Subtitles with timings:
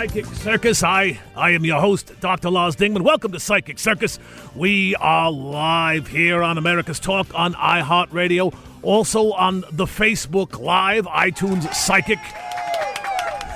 [0.00, 0.82] Psychic Circus.
[0.82, 2.48] I, I am your host, Dr.
[2.48, 3.02] Lars Dingman.
[3.02, 4.18] Welcome to Psychic Circus.
[4.56, 11.70] We are live here on America's Talk on iHeartRadio, also on the Facebook Live, iTunes
[11.74, 12.18] Psychic.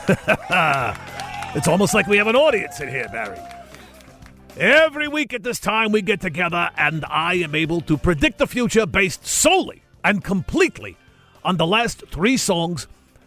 [1.57, 3.39] it's almost like we have an audience in here, Barry.
[4.59, 8.47] Every week at this time, we get together, and I am able to predict the
[8.47, 10.99] future based solely and completely
[11.43, 12.87] on the last three songs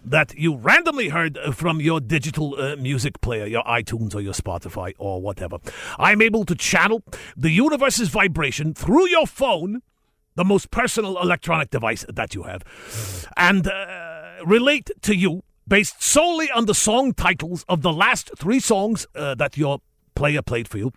[0.10, 4.94] that you randomly heard from your digital uh, music player, your iTunes or your Spotify
[4.98, 5.58] or whatever.
[6.00, 7.04] I'm able to channel
[7.36, 9.82] the universe's vibration through your phone,
[10.36, 12.64] the most personal electronic device that you have,
[13.36, 18.60] and uh, relate to you based solely on the song titles of the last three
[18.60, 19.80] songs uh, that your
[20.16, 20.94] player played for you,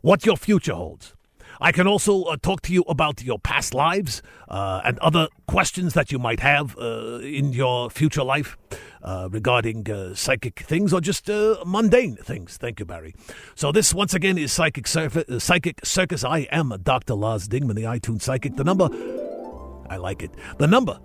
[0.00, 1.14] what your future holds.
[1.60, 5.92] I can also uh, talk to you about your past lives uh, and other questions
[5.94, 8.56] that you might have uh, in your future life
[9.02, 12.56] uh, regarding uh, psychic things or just uh, mundane things.
[12.56, 13.14] Thank you, Barry.
[13.54, 16.24] So this, once again, is Psychic, Surf- Psychic Circus.
[16.24, 17.14] I am Dr.
[17.14, 18.56] Lars Dingman, the iTunes Psychic.
[18.56, 18.88] The number,
[19.90, 20.30] I like it.
[20.58, 20.98] The number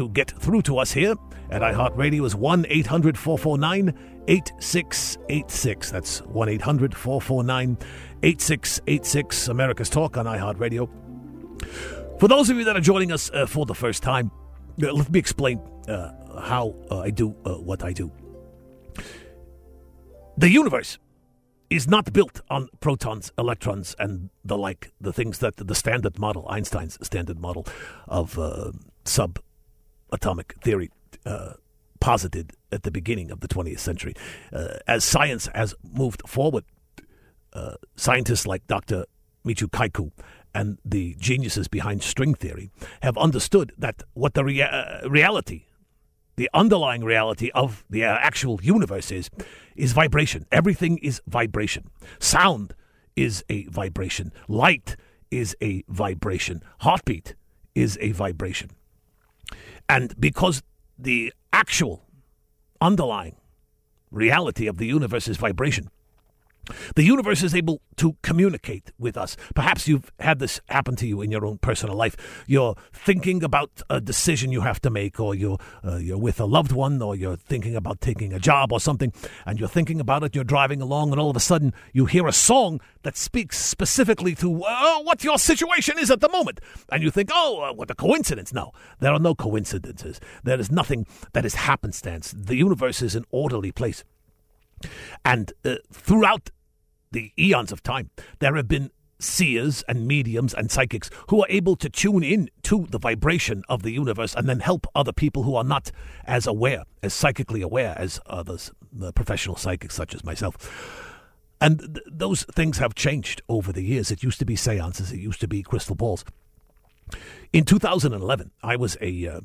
[0.00, 1.14] to get through to us here
[1.50, 5.90] at iHeartRadio is 1 800 449 8686.
[5.90, 7.76] That's 1 800 449
[8.22, 10.88] 8686, America's Talk on iHeartRadio.
[12.18, 14.30] For those of you that are joining us uh, for the first time,
[14.82, 18.10] uh, let me explain uh, how uh, I do uh, what I do.
[20.38, 20.98] The universe
[21.68, 26.46] is not built on protons, electrons, and the like, the things that the standard model,
[26.48, 27.66] Einstein's standard model
[28.08, 28.72] of uh,
[30.10, 30.90] subatomic theory,
[32.00, 34.14] posited at the beginning of the 20th century.
[34.86, 36.64] as science has moved forward,
[37.52, 39.04] uh, scientists like Dr.
[39.44, 40.12] Michio Kaku
[40.54, 42.70] and the geniuses behind string theory
[43.02, 45.64] have understood that what the rea- uh, reality,
[46.36, 49.30] the underlying reality of the uh, actual universe is,
[49.76, 50.46] is vibration.
[50.50, 51.90] Everything is vibration.
[52.18, 52.74] Sound
[53.16, 54.32] is a vibration.
[54.48, 54.96] Light
[55.30, 56.62] is a vibration.
[56.80, 57.34] Heartbeat
[57.74, 58.70] is a vibration.
[59.90, 60.62] And because
[60.96, 62.04] the actual
[62.80, 63.34] underlying
[64.12, 65.90] reality of the universe is vibration,
[66.94, 69.36] the universe is able to communicate with us.
[69.54, 72.16] Perhaps you've had this happen to you in your own personal life.
[72.46, 76.44] You're thinking about a decision you have to make, or you're uh, you're with a
[76.44, 79.12] loved one, or you're thinking about taking a job or something,
[79.46, 80.34] and you're thinking about it.
[80.34, 84.34] You're driving along, and all of a sudden you hear a song that speaks specifically
[84.36, 86.60] to uh, what your situation is at the moment,
[86.90, 90.20] and you think, "Oh, uh, what a coincidence!" No, there are no coincidences.
[90.44, 92.34] There is nothing that is happenstance.
[92.36, 94.04] The universe is an orderly place.
[95.24, 96.50] And uh, throughout
[97.12, 101.76] the eons of time, there have been seers and mediums and psychics who are able
[101.76, 105.54] to tune in to the vibration of the universe and then help other people who
[105.54, 105.90] are not
[106.24, 110.56] as aware, as psychically aware as others, the professional psychics such as myself.
[111.60, 114.10] And th- those things have changed over the years.
[114.10, 116.24] It used to be seances, it used to be crystal balls.
[117.52, 119.40] In 2011, I was a uh,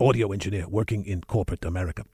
[0.00, 2.04] audio engineer working in corporate America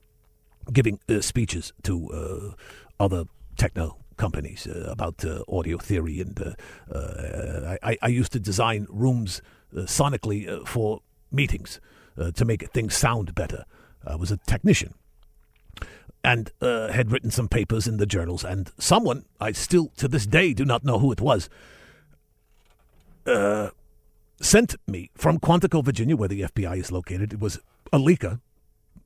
[0.73, 3.25] giving uh, speeches to uh, other
[3.57, 8.87] techno companies uh, about uh, audio theory, and uh, uh, I, I, used to design
[8.91, 9.41] rooms
[9.75, 11.81] sonically for meetings
[12.35, 13.65] to make things sound better.
[14.05, 14.95] I was a technician
[16.25, 20.53] and had written some papers in the journals, and someone I still to this day
[20.53, 21.49] do not know who it was.
[24.41, 27.33] sent me from Quantico, Virginia, where the FBI is located.
[27.33, 27.59] It was
[27.93, 27.99] a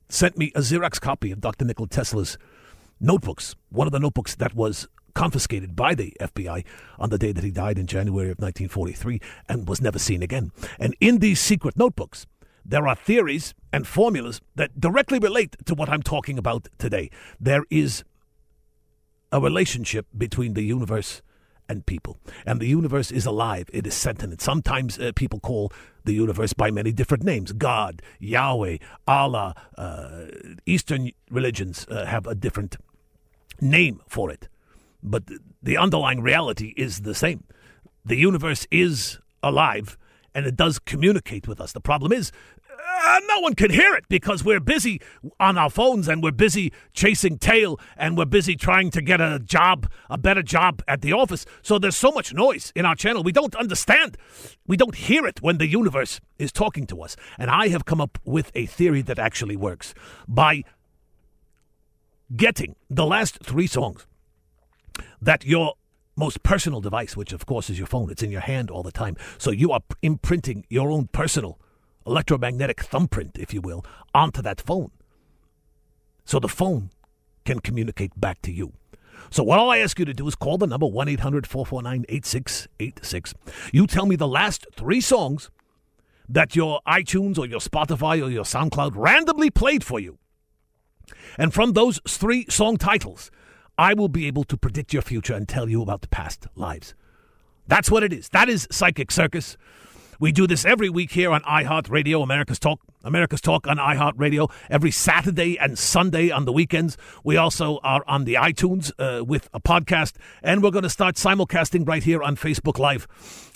[0.09, 1.65] sent me a Xerox copy of Dr.
[1.65, 2.37] Nikola Tesla's
[2.99, 6.65] notebooks, one of the notebooks that was confiscated by the FBI
[6.99, 10.51] on the day that he died in January of 1943 and was never seen again.
[10.79, 12.25] And in these secret notebooks,
[12.65, 17.09] there are theories and formulas that directly relate to what I'm talking about today.
[17.39, 18.03] There is
[19.31, 21.21] a relationship between the universe
[21.67, 22.17] and people.
[22.45, 24.41] And the universe is alive, it is sentient.
[24.41, 25.71] Sometimes uh, people call
[26.03, 28.77] the universe by many different names God, Yahweh,
[29.07, 29.55] Allah.
[29.77, 30.25] Uh,
[30.65, 32.77] Eastern religions uh, have a different
[33.61, 34.47] name for it.
[35.03, 35.23] But
[35.61, 37.43] the underlying reality is the same.
[38.05, 39.97] The universe is alive
[40.33, 41.73] and it does communicate with us.
[41.73, 42.31] The problem is,
[43.05, 44.99] uh, no one can hear it because we're busy
[45.39, 49.39] on our phones and we're busy chasing tail and we're busy trying to get a
[49.39, 51.45] job, a better job at the office.
[51.61, 53.23] So there's so much noise in our channel.
[53.23, 54.17] We don't understand.
[54.67, 57.15] We don't hear it when the universe is talking to us.
[57.37, 59.93] And I have come up with a theory that actually works
[60.27, 60.63] by
[62.35, 64.07] getting the last three songs
[65.23, 65.73] that your
[66.15, 68.91] most personal device, which of course is your phone, it's in your hand all the
[68.91, 69.15] time.
[69.37, 71.59] So you are imprinting your own personal
[72.05, 74.91] electromagnetic thumbprint, if you will, onto that phone.
[76.25, 76.91] So the phone
[77.45, 78.73] can communicate back to you.
[79.29, 82.05] So, what all I ask you to do is call the number 1 800 449
[82.09, 83.33] 8686.
[83.71, 85.49] You tell me the last three songs
[86.29, 90.17] that your iTunes or your Spotify or your SoundCloud randomly played for you.
[91.37, 93.31] And from those three song titles,
[93.77, 96.93] I will be able to predict your future and tell you about the past lives.
[97.67, 98.29] That's what it is.
[98.29, 99.57] That is Psychic Circus.
[100.19, 102.79] We do this every week here on iHeartRadio, America's Talk.
[103.03, 106.97] America's Talk on iHeartRadio every Saturday and Sunday on the weekends.
[107.23, 111.15] We also are on the iTunes uh, with a podcast, and we're going to start
[111.15, 113.07] simulcasting right here on Facebook Live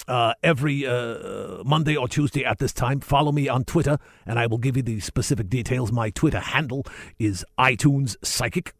[0.07, 2.99] uh, every uh, Monday or Tuesday at this time.
[2.99, 5.91] Follow me on Twitter, and I will give you the specific details.
[5.91, 6.85] My Twitter handle
[7.19, 8.73] is iTunes Psychic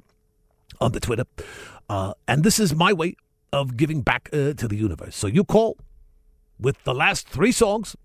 [0.80, 1.26] on the Twitter,
[1.90, 3.16] uh, and this is my way
[3.54, 5.16] of giving back uh, to the universe.
[5.16, 5.78] So you call
[6.60, 7.96] with the last three songs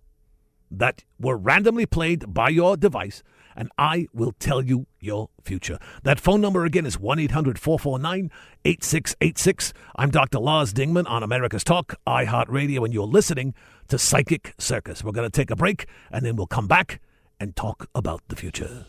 [0.70, 3.22] that were randomly played by your device,
[3.54, 5.78] and I will tell you your future.
[6.04, 8.30] That phone number again is 1 800 449
[8.64, 9.72] 8686.
[9.96, 10.38] I'm Dr.
[10.38, 13.54] Lars Dingman on America's Talk, iHeartRadio, and you're listening
[13.88, 15.04] to Psychic Circus.
[15.04, 17.00] We're going to take a break, and then we'll come back
[17.38, 18.86] and talk about the future.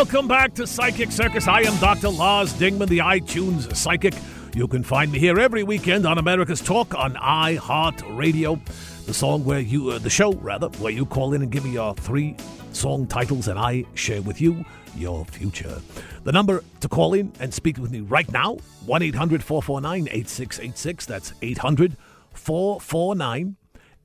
[0.00, 1.46] Welcome back to Psychic Circus.
[1.46, 2.08] I am Dr.
[2.08, 4.14] Lars Dingman, the iTunes Psychic.
[4.54, 8.64] You can find me here every weekend on America's Talk on iHeartRadio.
[9.04, 11.72] The song where you, uh, the show rather, where you call in and give me
[11.72, 12.34] your three
[12.72, 14.64] song titles and I share with you
[14.96, 15.82] your future.
[16.24, 18.56] The number to call in and speak with me right now
[18.86, 21.04] 1 800 449 8686.
[21.04, 21.98] That's 800
[22.32, 23.56] 449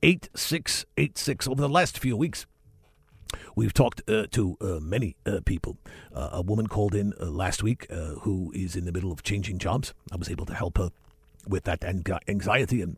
[0.02, 1.48] 8686.
[1.48, 2.44] Over the last few weeks,
[3.54, 5.78] We've talked uh, to uh, many uh, people.
[6.14, 9.22] Uh, a woman called in uh, last week uh, who is in the middle of
[9.22, 9.94] changing jobs.
[10.12, 10.90] I was able to help her
[11.48, 12.96] with that anxiety and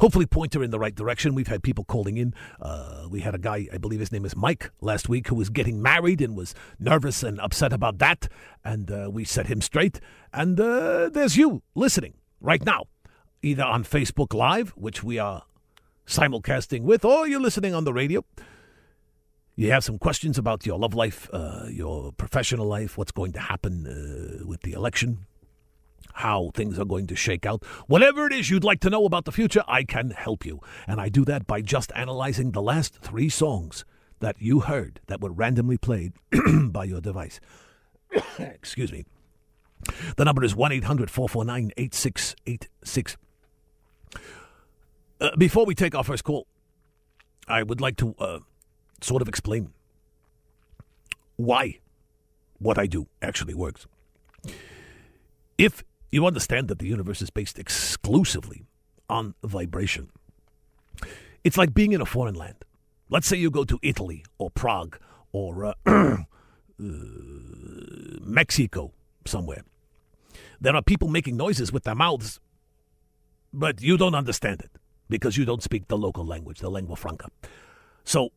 [0.00, 1.34] hopefully point her in the right direction.
[1.34, 2.34] We've had people calling in.
[3.10, 5.80] we had a guy, I believe his name is Mike, last week who was getting
[5.80, 8.28] married and was nervous and upset about that.
[8.64, 10.00] And we set him straight.
[10.32, 12.84] And there's you listening right now,
[13.42, 15.44] either on Facebook Live, which we are
[16.06, 18.24] simulcasting with, or you're listening on the radio
[19.58, 23.40] you have some questions about your love life, uh, your professional life, what's going to
[23.40, 25.26] happen uh, with the election,
[26.12, 27.64] how things are going to shake out.
[27.88, 30.60] Whatever it is you'd like to know about the future, I can help you.
[30.86, 33.84] And I do that by just analyzing the last three songs
[34.20, 36.12] that you heard that were randomly played
[36.70, 37.40] by your device.
[38.38, 39.06] Excuse me.
[40.14, 43.16] The number is 1 800 449 8686.
[45.20, 46.46] Uh, before we take our first call,
[47.48, 48.38] I would like to uh,
[49.00, 49.72] sort of explain
[51.36, 51.78] why
[52.58, 53.86] what I do actually works.
[55.56, 58.64] If you understand that the universe is based exclusively
[59.08, 60.10] on vibration,
[61.44, 62.64] it's like being in a foreign land.
[63.08, 64.98] Let's say you go to Italy or Prague
[65.32, 66.16] or uh, uh,
[68.20, 68.92] Mexico
[69.24, 69.62] somewhere.
[70.60, 72.40] There are people making noises with their mouths,
[73.52, 74.72] but you don't understand it
[75.08, 77.28] because you don't speak the local language, the lingua franca.
[78.04, 78.30] So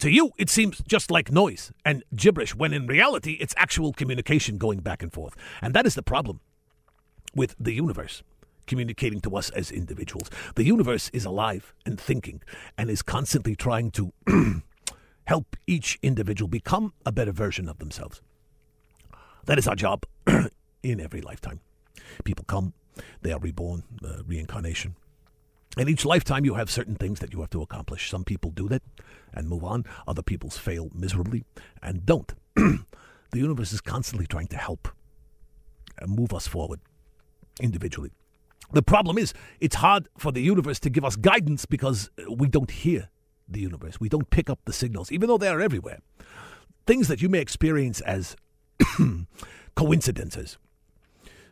[0.00, 4.58] to you, it seems just like noise and gibberish, when in reality, it's actual communication
[4.58, 5.34] going back and forth.
[5.62, 6.40] And that is the problem
[7.34, 8.22] with the universe
[8.66, 10.28] communicating to us as individuals.
[10.56, 12.42] The universe is alive and thinking
[12.76, 14.12] and is constantly trying to
[15.26, 18.20] help each individual become a better version of themselves.
[19.46, 20.04] That is our job
[20.82, 21.60] in every lifetime.
[22.24, 22.74] People come,
[23.22, 24.96] they are reborn, uh, reincarnation.
[25.76, 28.10] In each lifetime, you have certain things that you have to accomplish.
[28.10, 28.82] Some people do that
[29.34, 31.44] and move on, other people fail miserably
[31.82, 32.32] and don't.
[32.54, 32.84] the
[33.34, 34.88] universe is constantly trying to help
[35.98, 36.80] and move us forward
[37.60, 38.10] individually.
[38.72, 42.70] The problem is, it's hard for the universe to give us guidance because we don't
[42.70, 43.10] hear
[43.46, 44.00] the universe.
[44.00, 46.00] We don't pick up the signals, even though they are everywhere.
[46.86, 48.34] Things that you may experience as
[49.76, 50.58] coincidences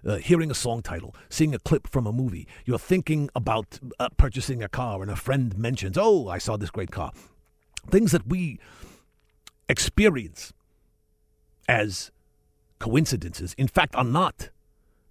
[0.07, 2.47] uh, hearing a song title, seeing a clip from a movie.
[2.65, 6.71] You're thinking about uh, purchasing a car, and a friend mentions, Oh, I saw this
[6.71, 7.13] great car.
[7.91, 8.59] Things that we
[9.69, 10.53] experience
[11.69, 12.11] as
[12.79, 14.51] coincidences, in fact, are not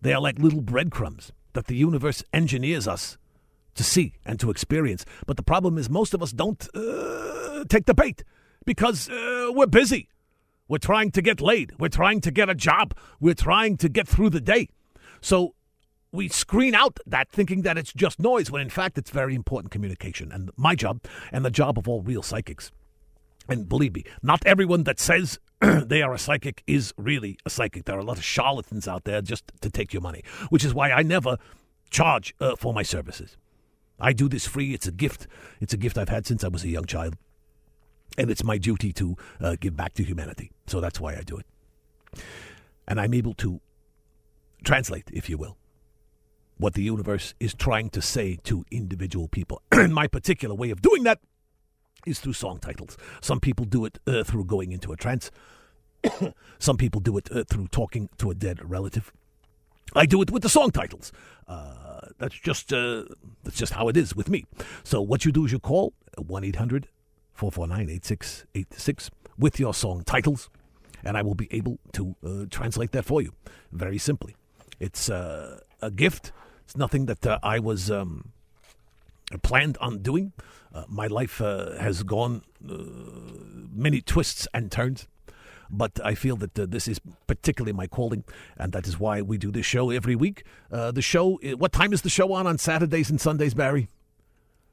[0.02, 3.18] They are like little breadcrumbs that the universe engineers us
[3.76, 5.06] to see and to experience.
[5.26, 8.24] But the problem is, most of us don't uh, take the bait
[8.66, 10.10] because uh, we're busy.
[10.68, 11.72] We're trying to get laid.
[11.80, 12.96] We're trying to get a job.
[13.20, 14.70] We're trying to get through the day.
[15.24, 15.56] So
[16.12, 19.72] we screen out that thinking that it's just noise when in fact it's very important
[19.72, 20.32] communication.
[20.32, 21.02] And my job
[21.32, 22.72] and the job of all real psychics.
[23.48, 27.86] And believe me, not everyone that says they are a psychic is really a psychic.
[27.86, 30.74] There are a lot of charlatans out there just to take your money, which is
[30.74, 31.38] why I never
[31.90, 33.38] charge uh, for my services.
[34.00, 34.74] I do this free.
[34.74, 35.28] It's a gift.
[35.62, 37.16] It's a gift I've had since I was a young child.
[38.18, 40.52] And it's my duty to uh, give back to humanity.
[40.68, 41.46] So that's why I do it.
[42.88, 43.62] And I'm able to
[44.64, 45.58] translate, if you will,
[46.58, 49.62] what the universe is trying to say to individual people.
[49.90, 51.20] my particular way of doing that
[52.06, 52.98] is through song titles.
[53.22, 55.32] Some people do it uh, through going into a trance.
[56.60, 59.12] Some people do it uh, through talking to a dead relative.
[59.96, 61.12] I do it with the song titles.
[61.48, 63.04] Uh, that's just uh,
[63.44, 64.46] that's just how it is with me.
[64.84, 70.50] So what you do is you call 1-800-449-8686 with your song titles,
[71.04, 73.34] and I will be able to uh, translate that for you
[73.72, 74.36] very simply.
[74.84, 76.34] It's uh, a gift.
[76.66, 78.34] It's nothing that uh, I was um,
[79.42, 80.34] planned on doing.
[80.74, 82.76] Uh, my life uh, has gone uh,
[83.74, 85.08] many twists and turns,
[85.70, 88.26] but I feel that uh, this is particularly my calling,
[88.58, 90.44] and that is why we do this show every week.
[90.70, 93.88] Uh, the show, what time is the show on on Saturdays and Sundays, Barry?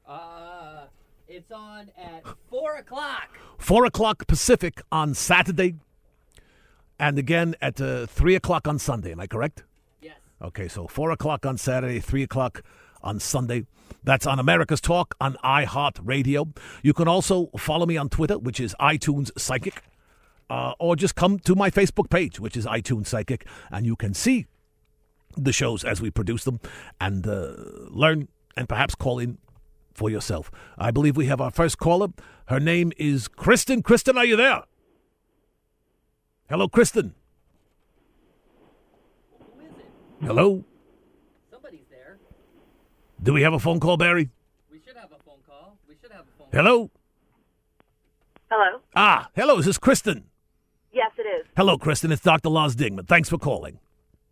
[0.05, 0.87] Uh,
[1.29, 3.29] it's on at four o'clock.
[3.57, 5.75] Four o'clock Pacific on Saturday,
[6.99, 9.13] and again at uh, three o'clock on Sunday.
[9.13, 9.63] Am I correct?
[10.41, 12.63] Okay, so four o'clock on Saturday, three o'clock
[13.03, 13.65] on Sunday.
[14.03, 16.57] That's on America's Talk on iHeartRadio.
[16.81, 19.83] You can also follow me on Twitter, which is iTunes Psychic,
[20.49, 24.15] uh, or just come to my Facebook page, which is iTunes Psychic, and you can
[24.15, 24.47] see
[25.37, 26.59] the shows as we produce them
[26.99, 27.53] and uh,
[27.89, 29.37] learn and perhaps call in
[29.93, 30.49] for yourself.
[30.77, 32.07] I believe we have our first caller.
[32.47, 33.83] Her name is Kristen.
[33.83, 34.63] Kristen, are you there?
[36.49, 37.13] Hello, Kristen.
[39.39, 39.85] Who is it?
[40.21, 40.63] Hello.
[41.51, 42.17] Somebody's there.
[43.23, 44.29] Do we have a phone call, Barry?
[44.71, 45.77] We should have a phone call.
[45.87, 46.89] We should have a phone Hello.
[48.49, 48.79] Hello.
[48.95, 49.57] Ah, hello.
[49.59, 50.25] Is this Kristen?
[50.93, 51.47] Yes, it is.
[51.55, 52.11] Hello, Kristen.
[52.11, 52.49] It's Dr.
[52.49, 53.07] Lars Dingman.
[53.07, 53.79] Thanks for calling.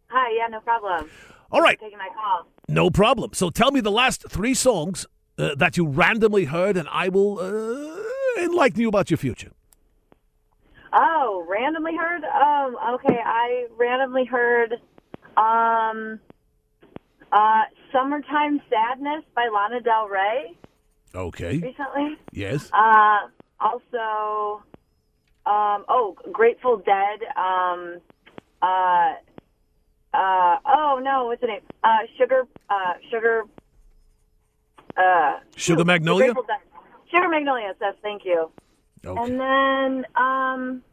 [0.10, 0.36] Hi.
[0.38, 1.10] Yeah, no problem.
[1.52, 2.46] All right, Taking my call.
[2.68, 3.32] no problem.
[3.34, 5.08] So tell me the last three songs
[5.40, 9.52] uh, that you randomly heard, and I will uh, enlighten you about your future.
[10.94, 12.24] Oh, randomly heard.
[12.24, 12.76] Um.
[12.96, 13.18] Okay.
[13.26, 14.76] I randomly heard.
[15.42, 16.20] Um.
[17.32, 17.64] Uh.
[17.92, 20.56] "Summertime Sadness" by Lana Del Rey
[21.16, 21.58] Okay.
[21.58, 22.18] recently.
[22.32, 22.70] Yes.
[22.74, 23.28] Uh.
[23.60, 24.62] Also.
[25.46, 25.86] Um.
[25.88, 27.20] Oh, Grateful Dead.
[27.36, 28.00] Um.
[28.62, 29.14] Uh.
[30.14, 30.58] Uh.
[30.66, 31.26] Oh no.
[31.26, 31.62] What's the name?
[31.84, 32.00] Uh.
[32.18, 32.44] Sugar.
[32.70, 32.94] Uh.
[33.12, 33.44] Sugar.
[34.98, 35.40] Uh.
[35.56, 36.34] Sugar Magnolia?
[37.12, 37.74] Sugar Magnolia.
[37.80, 37.96] Yes.
[38.02, 38.52] Thank you.
[39.06, 39.22] Okay.
[39.22, 40.84] And then um,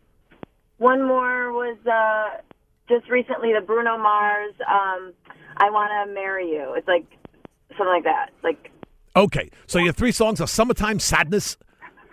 [0.78, 2.40] one more was uh,
[2.88, 4.54] just recently the Bruno Mars.
[4.60, 5.12] Um,
[5.56, 6.74] I want to marry you.
[6.76, 7.06] It's like
[7.70, 8.30] something like that.
[8.34, 8.70] It's like
[9.14, 9.50] Okay.
[9.66, 11.56] So your three songs are "Summertime Sadness,"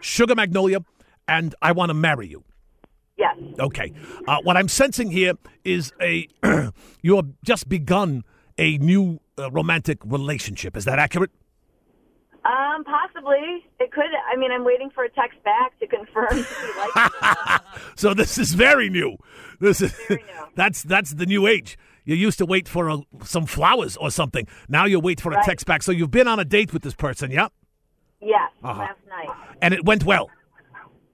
[0.02, 0.80] "Sugar Magnolia,"
[1.28, 2.44] and "I Want to Marry You."
[3.18, 3.94] yes, Okay.
[4.28, 6.28] Uh, what I'm sensing here is a
[7.02, 8.24] you have just begun
[8.58, 10.78] a new uh, romantic relationship.
[10.78, 11.32] Is that accurate?
[12.46, 14.06] Um, possibly it could.
[14.32, 17.62] I mean, I'm waiting for a text back to confirm if he likes it.
[17.96, 19.18] So this is very new.
[19.60, 20.18] This is new.
[20.56, 21.78] that's that's the new age.
[22.06, 24.46] You used to wait for a, some flowers or something.
[24.68, 25.84] Now you wait for a text back.
[25.84, 27.48] So you've been on a date with this person, yeah,
[28.22, 28.80] Yes, Uh-huh.
[28.82, 29.30] last night.
[29.62, 30.30] and it went well.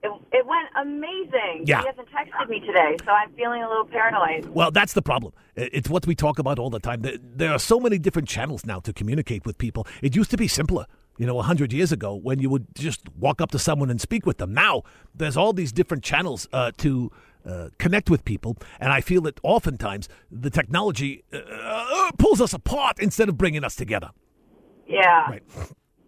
[0.01, 1.65] It, it went amazing.
[1.65, 1.81] Yeah.
[1.81, 4.45] He hasn't texted me today, so I'm feeling a little paranoid.
[4.47, 5.33] Well, that's the problem.
[5.57, 7.03] It's what we talk about all the time.
[7.21, 9.85] There are so many different channels now to communicate with people.
[10.01, 10.85] It used to be simpler,
[11.19, 14.25] you know, 100 years ago when you would just walk up to someone and speak
[14.25, 14.53] with them.
[14.53, 14.83] Now,
[15.13, 17.11] there's all these different channels uh, to
[17.45, 18.55] uh, connect with people.
[18.79, 23.63] And I feel that oftentimes the technology uh, uh, pulls us apart instead of bringing
[23.65, 24.11] us together.
[24.87, 25.43] Yeah, Right.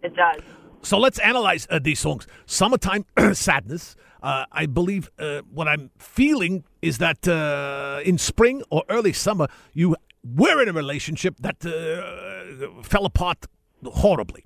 [0.02, 0.40] it does.
[0.82, 2.26] So let's analyze uh, these songs.
[2.46, 3.04] Summertime
[3.34, 3.94] Sadness.
[4.22, 9.46] Uh, I believe uh, what I'm feeling is that uh, in spring or early summer,
[9.74, 13.46] you were in a relationship that uh, fell apart
[13.84, 14.44] horribly.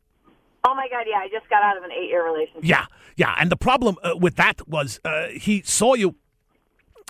[0.66, 1.04] Oh my God!
[1.08, 2.64] Yeah, I just got out of an eight-year relationship.
[2.64, 3.36] Yeah, yeah.
[3.38, 6.16] And the problem uh, with that was uh, he saw you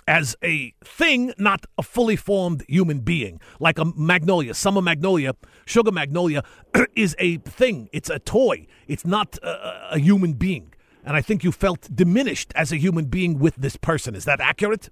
[0.07, 5.33] as a thing, not a fully formed human being, like a magnolia, summer magnolia,
[5.65, 6.43] sugar magnolia
[6.95, 7.89] is a thing.
[7.91, 8.67] It's a toy.
[8.87, 10.73] It's not a, a human being.
[11.03, 14.13] And I think you felt diminished as a human being with this person.
[14.13, 14.89] Is that accurate?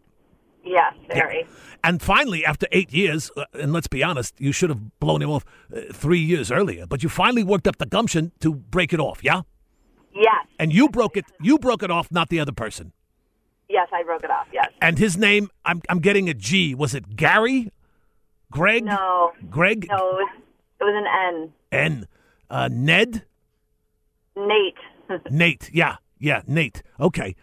[0.65, 1.45] Yes, very.
[1.83, 5.29] And finally, after eight years, uh, and let's be honest, you should have blown him
[5.29, 8.99] off uh, three years earlier, but you finally worked up the gumption to break it
[8.99, 9.41] off, yeah?
[10.13, 10.47] Yes.
[10.57, 11.25] And you broke it.
[11.41, 12.93] You broke it off, not the other person.
[13.69, 14.47] Yes, I broke it off.
[14.51, 14.69] Yes.
[14.81, 16.73] And his name, I'm I'm getting a G.
[16.73, 17.71] Was it Gary?
[18.51, 18.85] Greg?
[18.85, 19.33] No.
[19.49, 19.87] Greg?
[19.89, 20.29] No, it was,
[20.79, 21.93] it was an N.
[21.93, 22.07] N.
[22.49, 23.25] Uh, Ned?
[24.35, 24.75] Nate.
[25.29, 25.69] Nate.
[25.73, 26.81] Yeah, yeah, Nate.
[26.99, 27.35] Okay.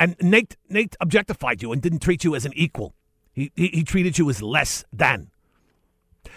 [0.00, 2.94] And Nate Nate objectified you and didn't treat you as an equal.
[3.32, 5.30] He he, he treated you as less than.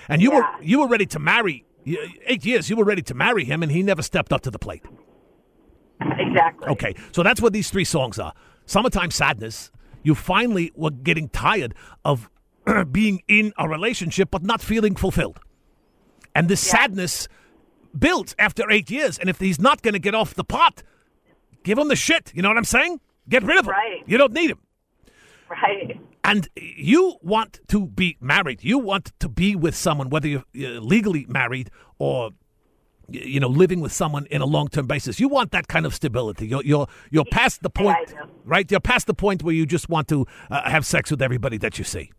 [0.10, 0.38] And you Yeah.
[0.58, 1.65] were you were ready to marry.
[2.25, 4.60] Eight years, you were ready to marry him, and he never stepped up to the
[4.60, 4.84] plate.
[6.01, 6.67] exactly.
[6.67, 8.34] Okay, so that's what these three songs are.
[8.65, 9.72] Summertime Sadness,
[10.03, 11.74] you finally were getting tired
[12.05, 12.29] of
[12.91, 15.39] being in a relationship but not feeling fulfilled.
[16.36, 17.27] And this sadness
[17.98, 19.17] builds after eight years.
[19.20, 20.84] And if he's not going to get off the pot,
[21.63, 22.32] give him the shit.
[22.34, 23.00] You know what I'm saying?
[23.30, 23.72] Get rid of him.
[23.72, 24.03] Right.
[24.06, 24.60] You don't need him.
[25.50, 26.00] Right.
[26.24, 28.63] And you want to be married.
[28.63, 32.32] You want to be with someone, whether you're uh, legally married or
[33.10, 35.20] you know living with someone in a long-term basis.
[35.20, 36.48] You want that kind of stability.
[36.48, 38.15] You're you're you're past the point, do.
[38.46, 38.70] right?
[38.70, 41.77] You're past the point where you just want to uh, have sex with everybody that
[41.77, 42.12] you see.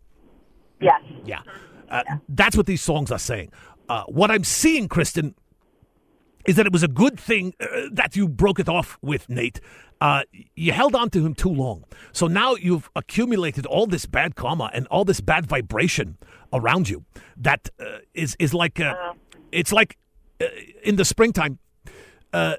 [0.79, 1.01] Yes.
[1.25, 1.41] Yeah,
[1.89, 3.51] uh, that's what these songs are saying.
[3.89, 5.35] Uh, what I'm seeing, Kristen,
[6.45, 9.59] is that it was a good thing uh, that you broke it off with Nate.
[10.01, 10.23] Uh,
[10.55, 11.85] you held on to him too long.
[12.11, 16.17] So now you've accumulated all this bad karma and all this bad vibration
[16.53, 17.03] around you
[17.37, 18.93] that uh, is is like uh,
[19.51, 19.97] it's like
[20.41, 20.45] uh,
[20.83, 21.59] in the springtime
[22.33, 22.55] uh,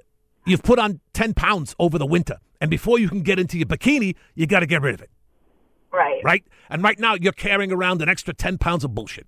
[0.47, 3.67] you've put on 10 pounds over the winter and before you can get into your
[3.67, 5.11] bikini you got to get rid of it
[5.93, 6.21] Right.
[6.25, 9.27] right and right now you're carrying around an extra 10 pounds of bullshit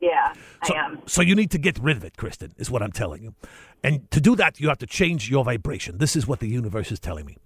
[0.00, 0.34] Yeah,
[0.64, 1.02] so, I am.
[1.06, 3.34] so you need to get rid of it, Kristen, is what I'm telling you.
[3.82, 5.98] And to do that, you have to change your vibration.
[5.98, 7.36] This is what the universe is telling me.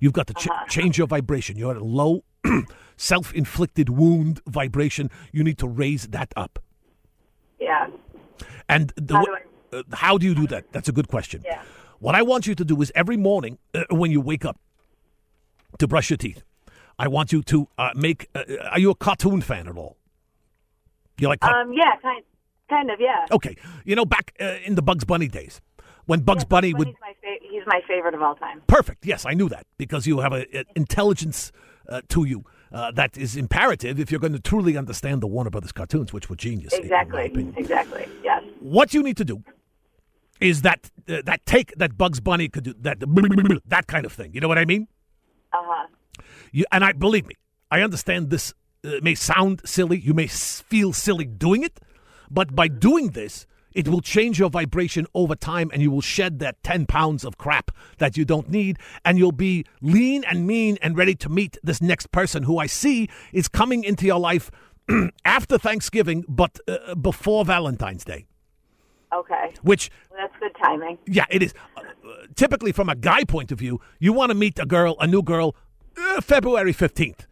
[0.00, 1.56] You've got to ch- change your vibration.
[1.56, 2.24] You're at a low,
[2.96, 5.10] self inflicted wound vibration.
[5.32, 6.58] You need to raise that up.
[7.60, 7.88] Yeah.
[8.68, 9.36] And the, How do
[9.72, 10.72] uh, how do you do that?
[10.72, 11.42] That's a good question.
[11.44, 11.62] Yeah.
[11.98, 14.58] What I want you to do is every morning uh, when you wake up
[15.78, 16.42] to brush your teeth,
[16.98, 18.28] I want you to uh, make.
[18.34, 19.97] Uh, are you a cartoon fan at all?
[21.18, 21.42] You like?
[21.44, 21.72] Um.
[21.72, 21.96] Yeah.
[22.02, 22.24] Kind.
[22.68, 23.00] Kind of.
[23.00, 23.24] Yeah.
[23.32, 25.60] Okay, you know, back uh, in the Bugs Bunny days,
[26.06, 28.62] when Bugs Bunny would He's my fa- he's my favorite of all time.
[28.66, 29.06] perfect.
[29.06, 31.50] Yes, I knew that because you have a, a intelligence
[31.88, 35.48] uh, to you uh, that is imperative if you're going to truly understand the Warner
[35.50, 36.74] Brothers cartoons, which were genius.
[36.74, 37.32] Exactly.
[37.56, 38.06] Exactly.
[38.22, 38.44] Yes.
[38.60, 39.42] What you need to do
[40.40, 42.98] is that uh, that take that Bugs Bunny could do that
[43.66, 44.34] that kind of thing.
[44.34, 44.88] You know what I mean?
[45.54, 45.86] Uh huh.
[46.52, 47.34] You, and I believe me,
[47.70, 48.52] I understand this
[48.84, 49.98] uh, may sound silly.
[49.98, 51.80] You may feel silly doing it,
[52.30, 56.38] but by doing this, it will change your vibration over time, and you will shed
[56.40, 60.78] that ten pounds of crap that you don't need, and you'll be lean and mean
[60.82, 64.50] and ready to meet this next person who I see is coming into your life
[65.24, 68.26] after Thanksgiving, but uh, before Valentine's Day.
[69.12, 69.54] Okay.
[69.62, 70.98] Which Well, that's good timing.
[71.06, 71.54] yeah, it is.
[71.76, 71.82] Uh,
[72.34, 75.22] typically, from a guy point of view, you want to meet a girl, a new
[75.22, 75.54] girl,
[75.96, 77.26] uh, February 15th.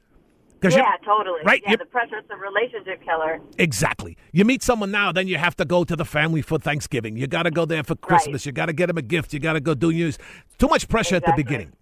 [0.62, 0.84] Yeah.
[1.04, 1.40] Totally.
[1.44, 1.72] Right, Yeah.
[1.72, 3.40] you- The pressure's a relationship killer.
[3.58, 4.16] Exactly.
[4.32, 7.16] You meet someone now, then you have to go to the family for Thanksgiving.
[7.16, 8.46] You got to go there for Christmas.
[8.46, 9.32] You got to get them a gift.
[9.32, 10.18] You got to go do news.
[10.58, 11.72] Too much pressure at the beginning.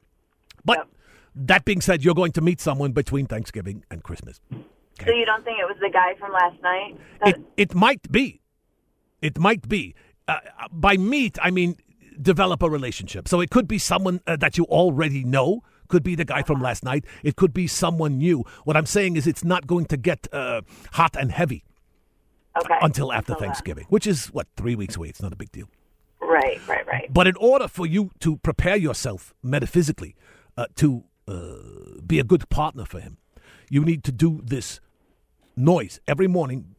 [0.65, 0.89] But Yep.
[1.37, 4.41] that being said, you're going to meet someone between Thanksgiving and Christmas.
[4.51, 6.97] So you don't think it was the guy from last night?
[7.27, 8.41] It, it might be.
[9.23, 9.95] It might be.
[10.29, 10.39] Uh,
[10.71, 11.77] by meet, I mean
[12.21, 13.27] develop a relationship.
[13.29, 15.63] So it could be someone uh, that you already know.
[15.89, 17.05] Could be the guy from last night.
[17.23, 18.45] It could be someone new.
[18.65, 21.65] What I'm saying is, it's not going to get uh, hot and heavy
[22.59, 22.79] okay.
[22.83, 23.35] until after.
[23.35, 25.09] Thanksgiving, which is what three weeks away.
[25.09, 25.69] It's not a big deal.
[26.21, 26.61] Right.
[26.69, 26.87] Right.
[26.87, 27.13] Right.
[27.13, 30.15] But in order for you to prepare yourself metaphysically
[30.57, 33.19] uh, to uh, be a good partner for him,
[33.71, 34.81] you need to do this
[35.57, 36.74] noise every morning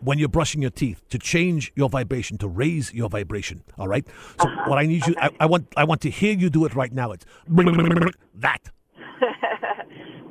[0.00, 3.62] when you're brushing your teeth to change your vibration, to raise your vibration.
[3.78, 4.06] All right.
[4.40, 4.68] So uh-huh.
[4.68, 6.92] what I need you, I, I want, I want to hear you do it right
[6.92, 7.12] now.
[7.12, 8.70] It's that.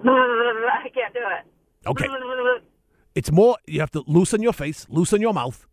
[0.07, 1.87] I can't do it.
[1.87, 2.07] Okay.
[3.15, 3.57] It's more.
[3.65, 5.65] You have to loosen your face, loosen your mouth,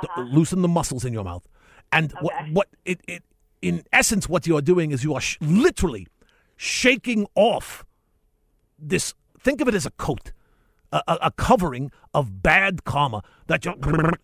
[0.00, 0.22] th- uh-huh.
[0.22, 1.46] loosen the muscles in your mouth,
[1.92, 3.22] and what what it, it
[3.62, 6.08] in essence what you are doing is you are sh- literally
[6.56, 7.84] shaking off
[8.76, 9.14] this.
[9.38, 10.32] Think of it as a coat,
[10.92, 13.76] a, a, covering of bad karma that you're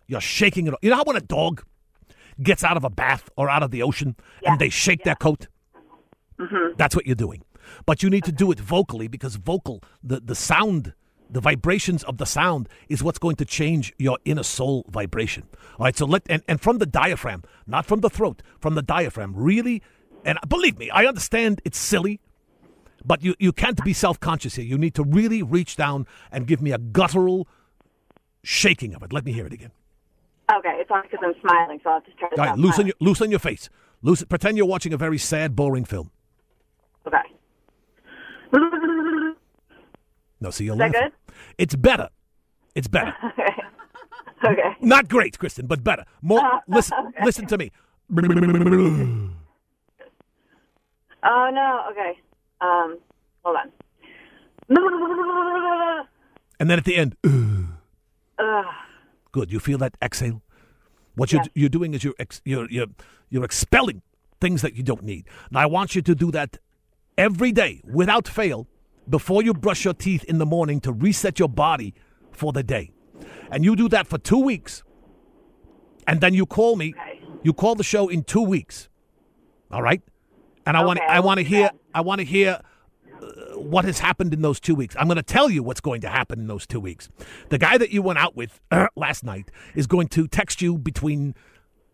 [0.07, 0.73] you're shaking it.
[0.73, 0.79] off.
[0.81, 1.63] You know how when a dog
[2.41, 4.51] gets out of a bath or out of the ocean Yeah.
[4.51, 5.47] and they shake their coat.
[6.39, 6.75] Mm-hmm.
[6.77, 7.43] That's what you're doing.
[7.85, 10.93] But you need to do it vocally because vocal, the, the sound,
[11.29, 15.43] the vibrations of the sound is what's going to change your inner soul vibration.
[15.79, 18.81] All right, so let, and, and from the diaphragm, not from the throat, from the
[18.81, 19.81] diaphragm, really,
[20.23, 22.21] and believe me, I understand it's silly,
[23.07, 24.65] But you, you can't be self conscious here.
[24.65, 27.47] You need to really reach down and give me a guttural
[28.43, 29.13] shaking of it.
[29.13, 29.71] Let me hear it again.
[30.53, 32.87] Okay, it's only because I'm smiling, so I'll just try to All right, loosen smiling.
[32.99, 33.69] your, loosen your face.
[34.01, 36.11] Loosen, pretend you're watching a very sad, boring film.
[37.07, 37.17] Okay.
[40.39, 41.09] No, see, you're Is that laughing.
[41.09, 41.35] good?
[41.57, 42.09] It's better.
[42.75, 43.15] It's better.
[44.45, 44.75] Okay.
[44.81, 46.05] Not great, Kristen, but better.
[46.21, 46.61] More.
[46.67, 47.71] listen, listen to me.
[51.23, 51.85] Oh no.
[51.91, 52.19] Okay.
[52.61, 52.97] Um.
[53.43, 53.71] Hold on.
[56.59, 57.15] And then at the end,
[59.31, 59.51] good.
[59.51, 60.41] You feel that exhale.
[61.15, 61.49] What you're, Yes.
[61.53, 62.87] you're doing is you're, ex, you're you're
[63.29, 64.01] you're expelling
[64.41, 65.27] things that you don't need.
[65.51, 66.57] Now I want you to do that
[67.17, 68.67] every day without fail
[69.07, 71.93] before you brush your teeth in the morning to reset your body
[72.31, 72.91] for the day.
[73.51, 74.83] And you do that for two weeks.
[76.07, 76.93] And then you call me.
[76.97, 77.21] Okay.
[77.43, 78.89] You call the show in two weeks.
[79.71, 80.01] All right.
[80.67, 81.71] And I want Okay, I I'll want to hear.
[81.95, 82.59] I want to hear
[83.21, 83.25] uh,
[83.57, 84.97] what has happened in those two weeks.
[84.99, 87.07] I'm going to tell you what's going to happen in those two weeks.
[87.47, 88.59] The guy that you went out with
[88.97, 91.35] last night is going to text you between.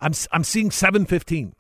[0.02, 1.54] I'm I'm seeing 7:15,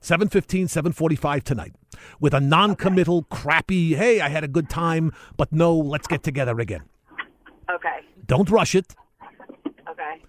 [0.00, 1.74] 7:15, 7:45 tonight
[2.20, 3.96] with a non-committal, crappy.
[3.96, 6.84] Hey, I had a good time, but no, let's get together again.
[7.68, 7.98] Okay.
[8.26, 8.94] Don't rush it.
[9.88, 10.22] Okay.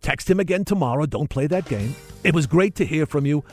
[0.00, 1.04] Text him again tomorrow.
[1.04, 1.94] Don't play that game.
[2.24, 3.44] It was great to hear from you.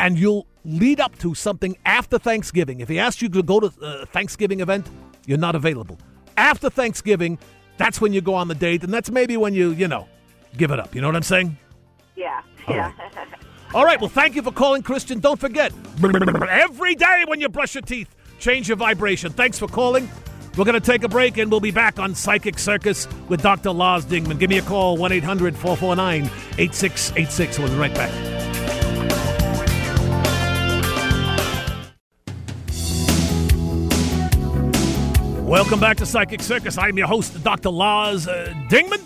[0.00, 2.80] And you'll lead up to something after Thanksgiving.
[2.80, 4.88] If he asks you to go to a Thanksgiving event,
[5.26, 5.98] you're not available.
[6.36, 7.38] After Thanksgiving,
[7.76, 10.08] that's when you go on the date, and that's maybe when you, you know,
[10.56, 10.94] give it up.
[10.94, 11.56] You know what I'm saying?
[12.16, 12.42] Yeah.
[12.66, 12.92] All yeah.
[13.74, 15.20] All right, well, thank you for calling, Christian.
[15.20, 18.08] Don't forget, every day when you brush your teeth,
[18.38, 19.30] change your vibration.
[19.30, 20.08] Thanks for calling.
[20.56, 23.70] We're going to take a break and we'll be back on Psychic Circus with Dr.
[23.70, 24.38] Lars Dingman.
[24.38, 26.24] Give me a call, 1 800 449
[26.58, 27.58] 8686.
[27.58, 28.47] We'll be right back.
[35.48, 36.76] Welcome back to Psychic Circus.
[36.76, 37.70] I'm your host, Dr.
[37.70, 39.00] Lars uh, Dingman.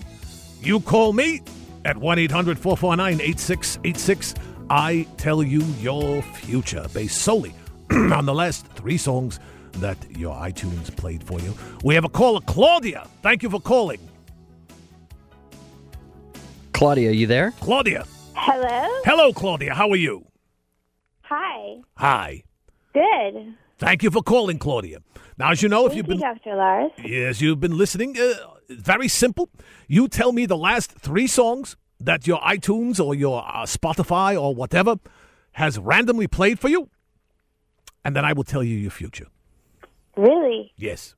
[0.60, 1.40] You call me
[1.84, 4.34] at 1 800 449 8686.
[4.68, 7.54] I tell you your future based solely
[7.92, 9.38] on the last three songs
[9.74, 11.54] that your iTunes played for you.
[11.84, 13.06] We have a caller, Claudia.
[13.22, 14.00] Thank you for calling.
[16.72, 17.52] Claudia, you there?
[17.60, 18.04] Claudia.
[18.34, 19.00] Hello.
[19.04, 19.74] Hello, Claudia.
[19.74, 20.26] How are you?
[21.20, 21.76] Hi.
[21.98, 22.42] Hi.
[22.92, 23.54] Good.
[23.78, 24.98] Thank you for calling, Claudia.
[25.42, 26.54] Now, as you know, if Thank you've you, been Dr.
[26.54, 26.92] Lars.
[27.04, 28.16] Yes, you've been listening.
[28.16, 28.34] Uh,
[28.70, 29.50] very simple.
[29.88, 34.54] You tell me the last three songs that your iTunes or your uh, Spotify or
[34.54, 35.00] whatever
[35.50, 36.90] has randomly played for you,
[38.04, 39.26] and then I will tell you your future.
[40.16, 40.72] Really?
[40.76, 41.16] Yes.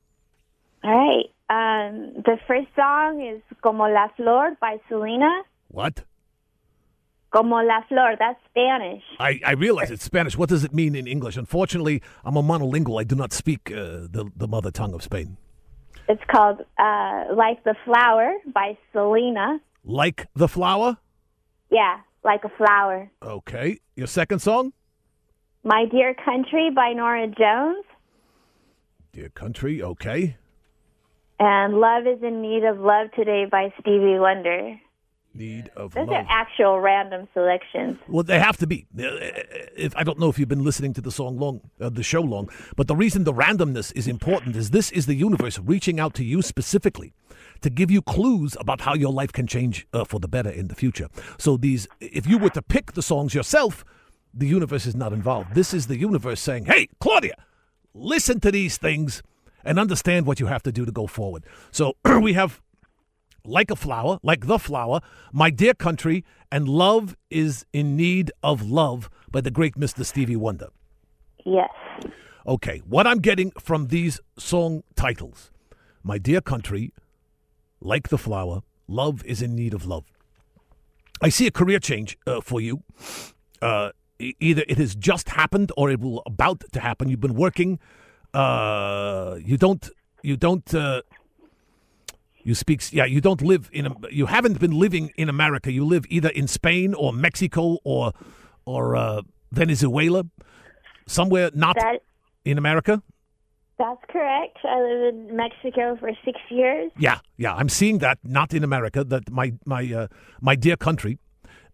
[0.83, 1.27] All right.
[1.51, 5.43] Um, the first song is Como la Flor by Selena.
[5.69, 6.03] What?
[7.35, 8.15] Como la Flor.
[8.19, 9.03] That's Spanish.
[9.19, 10.39] I, I realize it's Spanish.
[10.39, 11.37] What does it mean in English?
[11.37, 13.01] Unfortunately, I'm a monolingual.
[13.01, 15.37] I do not speak uh, the, the mother tongue of Spain.
[16.09, 19.59] It's called uh, Like the Flower by Selena.
[19.85, 20.99] Like the flower?
[21.71, 23.11] Yeah, like a flower.
[23.23, 23.81] Okay.
[23.97, 24.73] Your second song?
[25.65, 27.85] My Dear Country by Norah Jones.
[29.13, 29.83] Dear Country.
[29.83, 30.37] Okay.
[31.41, 34.79] And Love is in Need of Love Today by Stevie Wonder.
[35.35, 36.17] Need of Those love.
[36.17, 37.99] are actual random selections.
[38.07, 38.87] Well, they have to be.
[38.97, 39.03] Uh,
[39.77, 42.21] If I don't know if you've been listening to the song long, uh, the show
[42.23, 46.15] long, but the reason the randomness is important is this is the universe reaching out
[46.15, 47.13] to you specifically
[47.63, 50.69] to give you clues about how your life can change uh, for the better in
[50.69, 51.09] the future.
[51.39, 53.85] So these, if you were to pick the songs yourself,
[54.33, 55.55] the universe is not involved.
[55.55, 57.35] This is the universe saying, "Hey, Claudia,
[57.93, 59.23] listen to these things
[59.65, 62.61] and understand what you have to do to go forward." So we have
[63.45, 65.01] like a flower, like the flower,
[65.33, 70.05] my dear country, and love is in need of love by the great Mr.
[70.05, 70.69] Stevie Wonder.
[71.45, 71.71] Yes.
[72.47, 75.51] Okay, what I'm getting from these song titles,
[76.03, 76.93] my dear country,
[77.81, 80.05] like the flower, love is in need of love.
[81.23, 82.83] I see a career change uh, for you.
[83.63, 87.09] Uh, either it has just happened or it will about to happen.
[87.09, 87.79] You've been working.
[88.33, 89.89] Uh, you don't.
[90.23, 90.75] You don't.
[92.45, 92.93] You speak.
[92.93, 93.87] Yeah, you don't live in.
[93.87, 95.73] A, you haven't been living in America.
[95.73, 98.13] You live either in Spain or Mexico or
[98.67, 100.25] or uh, Venezuela,
[101.07, 102.01] somewhere not That
[102.45, 103.03] in America.
[103.79, 104.59] that's correct.
[104.65, 106.93] I live in Mexico for six years.
[106.99, 109.05] Yeah, yeah, I'm seeing that not in America.
[109.05, 110.07] That my my uh,
[110.41, 111.19] my dear country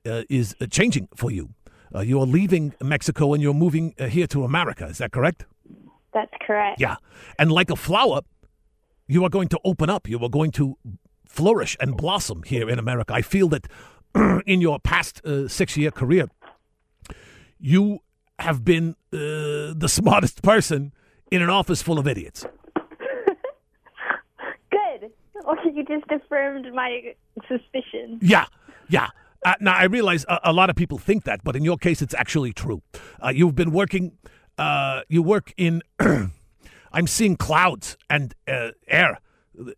[0.06, 1.50] uh, is uh, changing for you.
[1.94, 4.86] Uh, you are leaving Mexico and you're moving uh, here to America.
[4.86, 5.44] Is that correct?
[6.14, 6.80] That's correct.
[6.80, 6.96] Yeah,
[7.38, 8.20] and like a flower,
[9.10, 10.08] you are going to open up.
[10.08, 10.78] You are going to
[11.26, 13.12] flourish and blossom here in America.
[13.12, 13.66] I feel that
[14.46, 16.28] in your past uh, six year career,
[17.58, 17.98] you
[18.38, 20.92] have been uh, the smartest person
[21.30, 22.46] in an office full of idiots.
[24.70, 25.10] Good.
[25.44, 27.14] Or you just affirmed my
[27.48, 28.20] suspicion.
[28.22, 28.46] Yeah,
[28.88, 29.08] yeah.
[29.44, 32.00] Uh, now I realize a, a lot of people think that, but in your case,
[32.00, 32.82] it's actually true.
[33.24, 34.12] Uh, you've been working.
[34.56, 35.82] Uh, you work in.
[36.92, 39.20] I'm seeing clouds and uh, air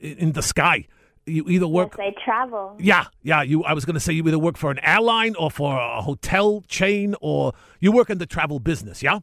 [0.00, 0.86] in the sky.
[1.24, 1.94] You either work.
[1.98, 2.76] Yes, I travel.
[2.80, 3.42] Yeah, yeah.
[3.42, 3.62] You.
[3.62, 6.62] I was going to say you either work for an airline or for a hotel
[6.66, 9.02] chain, or you work in the travel business.
[9.02, 9.20] Yeah.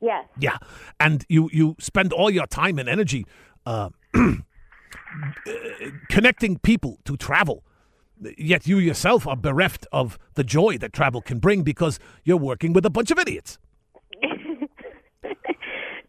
[0.00, 0.24] Yes.
[0.38, 0.58] Yeah,
[0.98, 3.26] and you you spend all your time and energy
[3.64, 3.90] uh,
[6.08, 7.64] connecting people to travel.
[8.36, 12.72] Yet you yourself are bereft of the joy that travel can bring because you're working
[12.72, 13.58] with a bunch of idiots.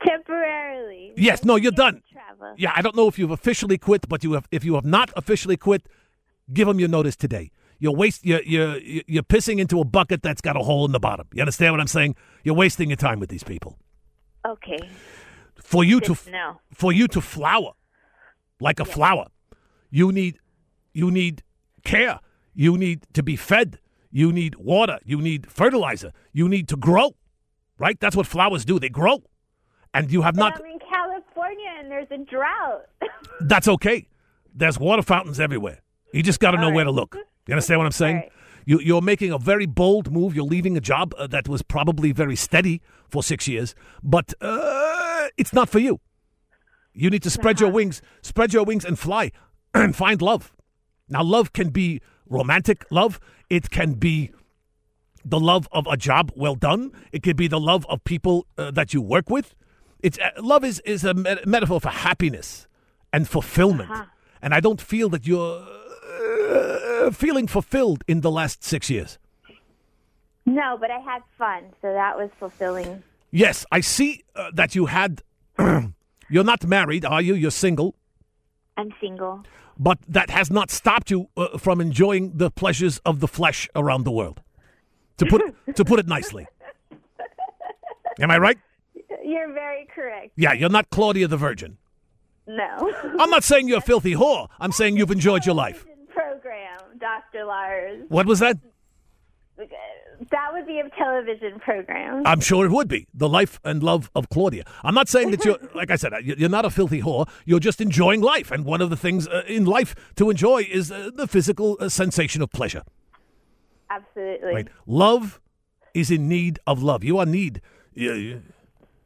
[0.06, 1.14] Temporarily.
[1.16, 2.02] Yes, no, you're done.
[2.12, 2.56] Travel.
[2.58, 4.48] Yeah, I don't know if you've officially quit, but you have.
[4.52, 5.88] If you have not officially quit,
[6.54, 7.52] give them your notice today.
[7.80, 8.26] You're waste.
[8.26, 11.28] You're you're you're pissing into a bucket that's got a hole in the bottom.
[11.34, 12.16] You understand what I'm saying?
[12.44, 13.78] You're wasting your time with these people.
[14.46, 14.80] Okay.
[15.62, 16.62] For you Good to know.
[16.74, 17.74] for you to flower
[18.60, 19.28] like a flower,
[19.90, 20.38] you need
[20.94, 21.44] you need
[21.84, 22.20] care.
[22.54, 23.80] You need to be fed.
[24.12, 25.00] You need water.
[25.06, 26.12] You need fertilizer.
[26.34, 27.16] You need to grow.
[27.78, 28.00] Right?
[28.00, 28.78] That's what flowers do.
[28.80, 29.24] They grow.
[29.94, 32.86] And you have not I'm in California and there's a drought.
[33.42, 34.08] That's okay.
[34.54, 35.80] There's water fountains everywhere.
[36.14, 37.16] You just got to know All where to look.
[37.48, 38.16] You understand what I'm saying?
[38.18, 38.32] Right.
[38.68, 40.36] You, you're making a very bold move.
[40.36, 43.74] You're leaving a job uh, that was probably very steady for six years,
[44.04, 46.00] but uh, it's not for you.
[46.94, 47.66] You need to spread Uh-huh.
[47.66, 49.32] your wings, spread your wings and fly
[49.74, 50.54] and find love.
[51.10, 52.00] Now, love can be
[52.30, 53.20] romantic love.
[53.50, 54.32] It can be
[55.26, 56.92] the love of a job well done.
[57.12, 59.56] It could be the love of people uh, that you work with.
[60.04, 62.68] It's uh, love is is a met- metaphor for happiness
[63.14, 63.90] and fulfillment.
[64.42, 65.64] And I don't feel that you're
[67.06, 69.20] uh, feeling fulfilled in the last six years.
[70.46, 73.04] no, but I had fun, so that was fulfilling.
[73.32, 75.22] Yes, I see uh, that you had.
[76.30, 77.36] you're not married, are you?
[77.36, 77.96] You're single,
[78.78, 79.44] I'm single.
[79.78, 84.04] but that has not stopped you uh, from enjoying the pleasures of the flesh around
[84.06, 84.42] the world.
[85.18, 85.42] To put
[85.76, 86.48] to put it nicely.
[88.20, 88.58] Am I right?
[89.24, 90.32] You're very correct.
[90.36, 91.78] Yeah, you're not Claudia the Virgin.
[92.48, 92.94] No.
[93.20, 94.48] I'm not saying you're a filthy whore.
[94.60, 95.86] I'm saying you've enjoyed your life.
[96.14, 97.46] Program, Dr.
[97.46, 98.04] Lars.
[98.10, 98.58] What was that?
[99.58, 102.24] That would be a television program.
[102.26, 104.64] I'm sure it would be the life and love of Claudia.
[104.84, 107.28] I'm not saying that you're, like I said, you- you're not a filthy whore.
[107.46, 110.92] You're just enjoying life, and one of the things uh, in life to enjoy is
[110.92, 112.84] uh, the physical uh, sensation of pleasure.
[113.90, 114.54] Absolutely.
[114.54, 114.68] Right?
[114.86, 115.40] Love
[115.94, 117.04] is in need of love.
[117.04, 117.62] You are need.
[117.94, 118.42] You, you,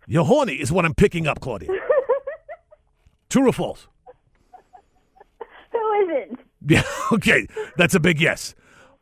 [0.08, 1.70] you're horny, is what I'm picking up, Claudia.
[3.30, 3.88] True or false?
[5.72, 6.40] Who isn't?
[6.68, 8.56] Yeah, okay, that's a big yes.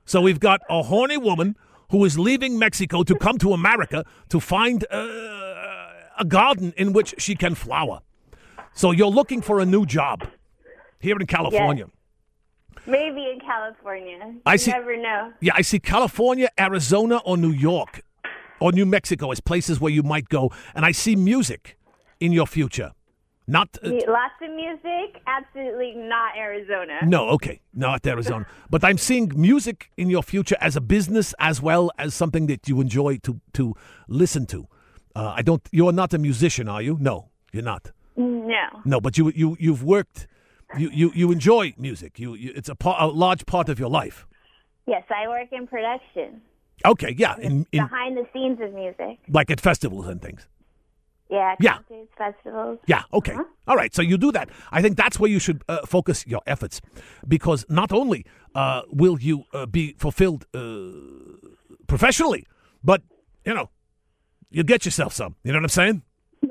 [0.06, 1.56] So we've got a horny woman
[1.92, 4.98] who is leaving Mexico to come to America to find uh,
[6.20, 8.00] a garden in which she can flower.
[8.74, 10.28] So you're looking for a new job
[11.00, 11.86] here in California.
[12.86, 14.36] Maybe in California.
[14.46, 15.32] I see- never know.
[15.40, 18.02] Yeah, I see California, Arizona, or New York,
[18.64, 21.78] or New Mexico as places where you might go, and I see music
[22.22, 22.94] in your future.
[23.46, 25.22] Not uh, Lots of music.
[25.28, 27.00] Absolutely not Arizona.
[27.04, 28.48] No, okay, not Arizona.
[28.70, 32.70] but I'm seeing music in your future as a business as well as something that
[32.70, 33.76] you enjoy to to
[34.08, 34.68] listen to.
[35.14, 35.62] Uh, I don't.
[35.74, 36.98] You are not a musician, are you?
[37.02, 37.92] No, you're not.
[38.16, 38.66] No.
[38.86, 40.28] No, but you you you've worked.
[40.78, 42.18] You you, you enjoy music.
[42.18, 44.26] You, you it's a, part, a large part of your life.
[44.88, 46.42] Yes, I work in production,
[46.86, 49.20] Okay, yeah, in, in behind the scenes of music.
[49.30, 50.48] like at festivals and things.
[51.30, 51.78] Yeah, Yeah.
[52.18, 52.80] festivals.
[52.86, 53.36] Yeah, okay.
[53.68, 54.50] All right, so you do that.
[54.72, 56.82] I think that's where you should uh, focus your efforts
[57.28, 60.60] because not only uh, will you uh, be fulfilled uh,
[61.88, 62.46] professionally,
[62.84, 63.02] but,
[63.46, 63.70] you know,
[64.52, 65.36] you'll get yourself some.
[65.44, 66.02] You know what I'm saying?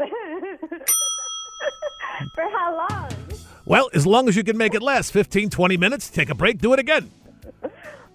[2.35, 3.11] For how long?
[3.65, 6.59] Well, as long as you can make it last 15, 20 minutes, take a break,
[6.59, 7.11] do it again.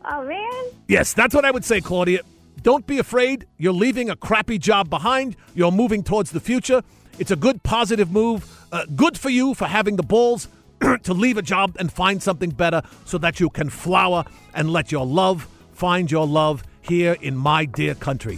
[0.10, 0.74] Oh man.
[0.88, 2.22] Yes, that's what I would say, Claudia.
[2.62, 3.46] Don't be afraid.
[3.58, 5.36] You're leaving a crappy job behind.
[5.54, 6.82] You're moving towards the future.
[7.20, 8.50] It's a good, positive move.
[8.72, 10.48] Uh, good for you for having the balls
[11.04, 14.92] to leave a job and find something better so that you can flower and let
[14.92, 18.38] your love find your love here in my dear country.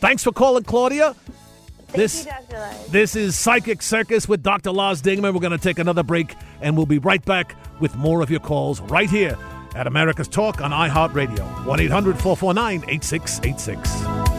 [0.00, 1.16] Thanks for calling, Claudia.
[1.92, 2.58] this, you, Dr.
[2.58, 2.86] Lars.
[2.86, 4.70] this is Psychic Circus with Dr.
[4.70, 5.34] Lars Dingman.
[5.34, 8.40] We're going to take another break and we'll be right back with more of your
[8.40, 9.36] calls right here
[9.78, 11.64] at America's Talk on iHeartRadio.
[11.64, 14.37] 1 800 449 8686.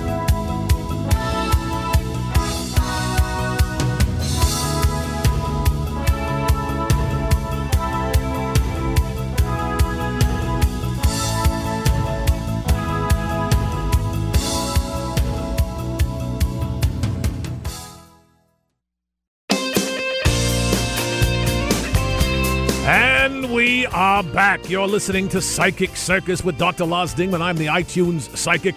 [24.58, 24.68] Back.
[24.68, 26.84] You're listening to Psychic Circus with Dr.
[26.84, 27.40] Lars Dingman.
[27.40, 28.74] I'm the iTunes Psychic.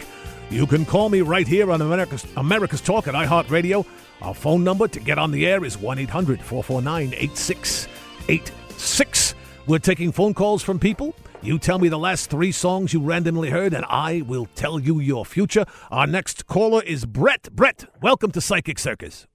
[0.51, 3.87] You can call me right here on America's, America's Talk at iHeartRadio.
[4.21, 9.35] Our phone number to get on the air is 1 800 449 8686.
[9.67, 11.15] We're taking phone calls from people.
[11.41, 15.01] You tell me the last three songs you randomly heard, and I will tell you
[15.01, 15.65] your future.
[15.91, 17.49] Our next caller is Brett.
[17.51, 19.27] Brett, welcome to Psychic Circus.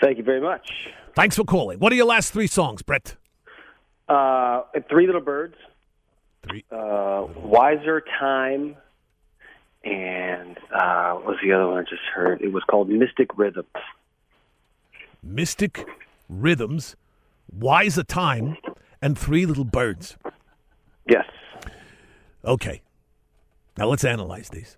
[0.00, 0.66] Thank you very much.
[1.14, 1.78] Thanks for calling.
[1.78, 3.16] What are your last three songs, Brett?
[4.08, 5.56] Uh, Three Little Birds,
[6.48, 6.64] Three.
[6.70, 8.76] uh, Wiser Time,
[9.82, 12.42] and uh, what was the other one I just heard?
[12.42, 13.66] It was called Mystic Rhythms.
[15.22, 15.86] Mystic
[16.28, 16.96] Rhythms,
[17.50, 18.56] Wise a Time,
[19.00, 20.16] and Three Little Birds.
[21.08, 21.24] Yes.
[22.44, 22.82] Okay.
[23.76, 24.76] Now let's analyze these.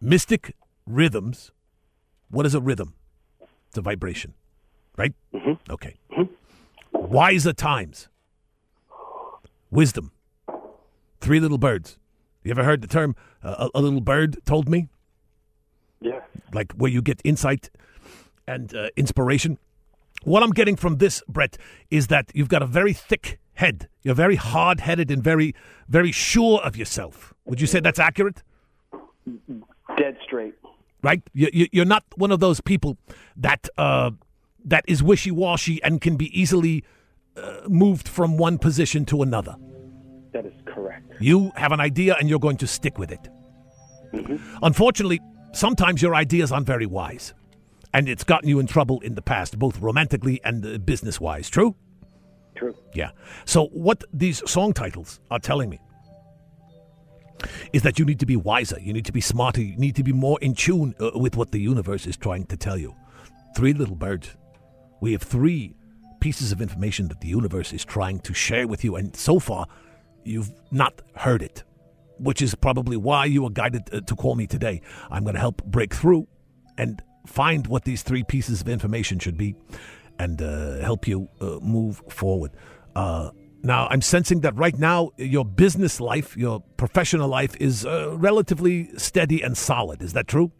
[0.00, 0.54] Mystic
[0.86, 1.52] Rhythms.
[2.30, 2.94] What is a rhythm?
[3.68, 4.34] It's a vibration,
[4.96, 5.14] right?
[5.34, 5.72] Mm-hmm.
[5.72, 5.96] Okay.
[6.92, 8.08] Wiser Times.
[9.72, 10.12] Wisdom.
[11.20, 11.98] Three Little Birds.
[12.44, 14.88] You ever heard the term uh, a, a little bird told me?
[16.00, 16.20] Yeah.
[16.52, 17.70] like where you get insight
[18.46, 19.58] and uh, inspiration.
[20.24, 21.56] What I'm getting from this, Brett,
[21.90, 23.88] is that you've got a very thick head.
[24.02, 25.54] You're very hard headed and very,
[25.88, 27.32] very sure of yourself.
[27.44, 28.42] Would you say that's accurate?
[29.96, 30.54] Dead straight.
[31.02, 31.22] Right?
[31.32, 32.98] You, you, you're not one of those people
[33.36, 34.10] that uh,
[34.64, 36.84] that is wishy washy and can be easily
[37.36, 39.56] uh, moved from one position to another.
[40.32, 41.12] That is correct.
[41.20, 43.28] You have an idea and you're going to stick with it.
[44.62, 45.20] Unfortunately,
[45.52, 47.34] sometimes your ideas aren't very wise.
[47.94, 51.50] And it's gotten you in trouble in the past, both romantically and uh, business wise.
[51.50, 51.76] True?
[52.54, 52.74] True.
[52.94, 53.10] Yeah.
[53.44, 55.78] So, what these song titles are telling me
[57.72, 60.02] is that you need to be wiser, you need to be smarter, you need to
[60.02, 62.94] be more in tune uh, with what the universe is trying to tell you.
[63.56, 64.36] Three little birds.
[65.00, 65.74] We have three
[66.22, 69.66] pieces of information that the universe is trying to share with you, and so far,
[70.22, 71.64] you've not heard it,
[72.18, 74.80] which is probably why you were guided uh, to call me today.
[75.10, 76.28] I'm going to help break through
[76.78, 79.56] and find what these three pieces of information should be
[80.20, 82.52] and uh, help you uh, move forward.
[82.94, 83.30] Uh,
[83.64, 88.96] now, I'm sensing that right now your business life, your professional life, is uh, relatively
[88.96, 90.02] steady and solid.
[90.02, 90.52] Is that true?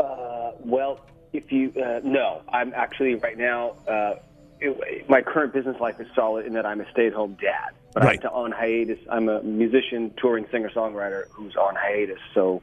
[0.00, 3.74] Uh, well, if you uh, no, I'm actually right now.
[3.86, 4.14] Uh,
[4.60, 8.24] it, my current business life is solid in that I'm a stay-at-home dad, but Right.
[8.24, 8.98] I'm on hiatus.
[9.08, 12.18] I'm a musician, touring singer-songwriter who's on hiatus.
[12.34, 12.60] So,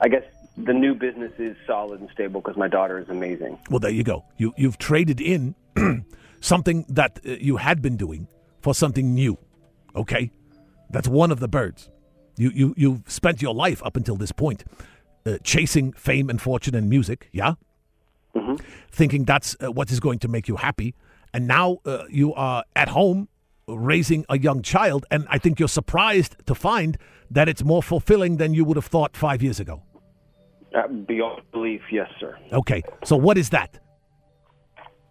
[0.00, 0.22] I guess
[0.56, 3.58] the new business is solid and stable because my daughter is amazing.
[3.68, 4.24] Well, there you go.
[4.38, 5.54] You you've traded in
[6.40, 8.26] something that uh, you had been doing
[8.60, 9.36] for something new.
[9.94, 10.30] Okay,
[10.90, 11.90] that's one of the birds.
[12.36, 14.64] You you you've spent your life up until this point
[15.26, 17.28] uh, chasing fame and fortune and music.
[17.32, 17.54] Yeah,
[18.90, 20.94] thinking that's uh, what is going to make you happy,
[21.34, 23.28] and now uh, you are at home
[23.66, 26.96] raising a young child, and I think you're surprised to find
[27.30, 29.82] that it's more fulfilling than you would have thought five years ago.
[30.74, 32.38] Uh, beyond belief, yes, sir.
[32.52, 33.78] Okay, so what is that?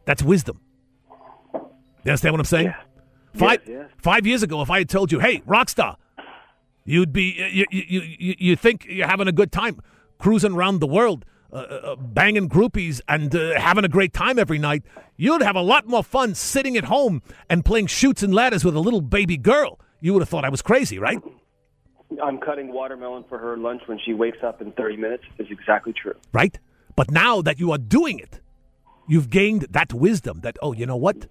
[0.05, 0.61] That's wisdom.
[1.53, 1.61] You
[2.11, 2.65] understand what I'm saying?
[2.67, 2.81] Yeah.
[3.33, 3.89] Five Yes, yes.
[3.97, 5.97] five years ago, if I had told you, "Hey, rockstar,"
[6.85, 9.79] you'd be you you, you, you think you're having a good time
[10.17, 14.57] cruising around the world, uh, uh, banging groupies and uh, having a great time every
[14.57, 14.83] night.
[15.15, 18.75] You'd have a lot more fun sitting at home and playing chutes and ladders with
[18.75, 19.79] a little baby girl.
[20.01, 21.19] You would have thought I was crazy, right?
[22.23, 25.23] I'm cutting watermelon for her lunch when she wakes up in 30 minutes.
[25.39, 26.15] Is exactly true.
[26.33, 26.57] right?
[26.95, 28.41] But now that you are doing it,
[29.07, 31.27] you've gained that wisdom that, oh, you know what?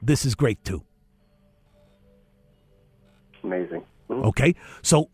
[0.00, 0.84] This is great too.
[3.42, 3.84] Amazing.
[4.10, 4.54] Okay?
[4.82, 5.10] So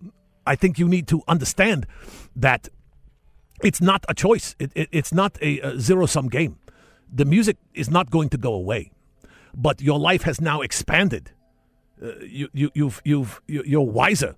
[0.46, 1.86] I think you need to understand
[2.36, 2.68] that
[3.62, 6.58] it's not a choice, it, it, it's not a, a zero sum game.
[7.12, 8.92] The music is not going to go away,
[9.54, 11.32] but your life has now expanded.
[12.02, 14.36] Uh, you, you, you've, you've, you- you're wiser.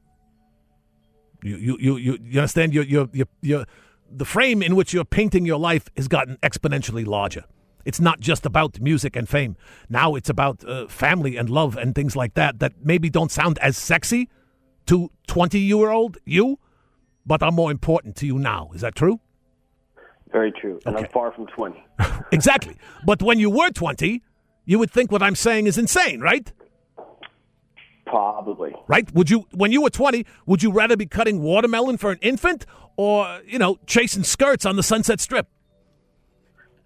[1.43, 2.75] You, you, you, you, you understand?
[2.75, 3.09] You're, you're,
[3.43, 3.67] you're,
[4.11, 7.45] the frame in which you're painting your life has gotten exponentially larger.
[7.85, 9.57] It's not just about music and fame.
[9.89, 13.59] Now it's about uh, family and love and things like that that maybe don't sound
[13.61, 14.29] as sexy
[14.87, 16.59] to 20 year old you,
[17.27, 18.71] but I'm more important to you now.
[18.75, 19.21] Is that true?
[20.33, 20.79] Very true.
[20.87, 21.05] And Okay.
[21.07, 21.85] I'm far from 20.
[22.33, 22.77] Exactly.
[23.05, 24.23] But when you were 20,
[24.65, 26.53] you would think what I'm saying is insane, right?
[28.07, 28.73] Probably.
[28.87, 29.13] Right?
[29.15, 32.67] Would you, when you were 20, would you rather be cutting watermelon for an infant
[32.97, 35.49] or, you know, chasing skirts on the Sunset Strip?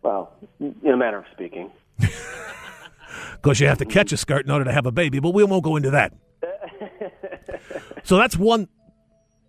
[0.02, 1.70] Well, in a manner of speaking.
[3.32, 5.44] Because you have to catch a skirt in order to have a baby, but we
[5.44, 6.14] won't go into that.
[8.02, 8.68] so that's one.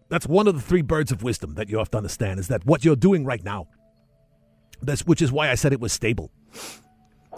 [0.10, 2.66] That's one of the three birds of wisdom that you have to understand is that
[2.66, 3.68] what you're doing right now,
[4.82, 6.32] that's, which is why I said it was stable,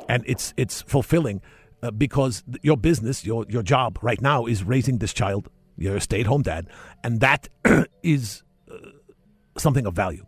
[0.10, 1.42] and it's it's fulfilling.
[1.84, 5.50] uh, because th- your business, your your job right now is raising this child.
[5.78, 6.68] You're a stay-at-home dad,
[7.04, 7.50] and that
[8.04, 8.76] is uh,
[9.58, 10.26] something of value,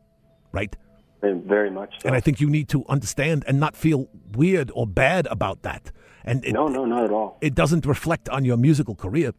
[0.51, 0.75] right?
[1.21, 2.07] And very much so.
[2.07, 5.91] And I think you need to understand and not feel weird or bad about that.
[6.23, 7.37] And it, no, no, not at all.
[7.41, 9.33] it doesn't reflect on your musical career.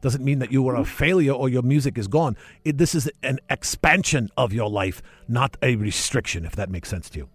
[0.00, 2.36] Doesn't mean that you were a failure or your music is gone.
[2.64, 6.44] It, this is an expansion of your life, not a restriction.
[6.44, 7.28] If that makes sense to you.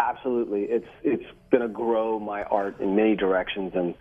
[0.00, 3.94] Absolutely, it's it's going to grow my art in many directions, and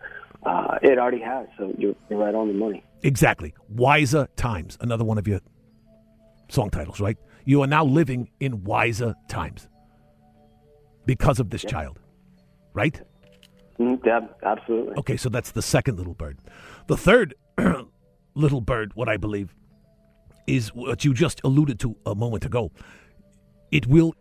[0.45, 1.47] uh, it already has.
[1.57, 2.83] So you're, you're right on the money.
[3.03, 3.53] Exactly.
[3.69, 4.77] Wiser times.
[4.81, 5.41] Another one of your
[6.49, 7.17] song titles, right?
[7.45, 9.67] You are now living in wiser times
[11.05, 11.99] because of this child,
[12.73, 13.01] right?
[13.79, 14.95] Mm, yeah, absolutely.
[14.97, 16.37] Okay, so that's the second little bird.
[16.87, 17.35] The third
[18.35, 19.53] little bird, what I believe,
[20.47, 22.71] is what you just alluded to a moment ago.
[23.71, 24.13] It will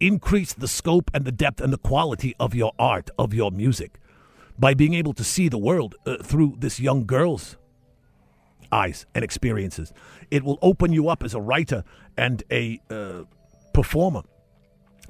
[0.00, 4.00] increase the scope and the depth and the quality of your art, of your music,
[4.58, 7.56] by being able to see the world uh, through this young girl's
[8.72, 9.92] eyes and experiences.
[10.30, 11.84] It will open you up as a writer
[12.16, 13.24] and a uh,
[13.72, 14.22] performer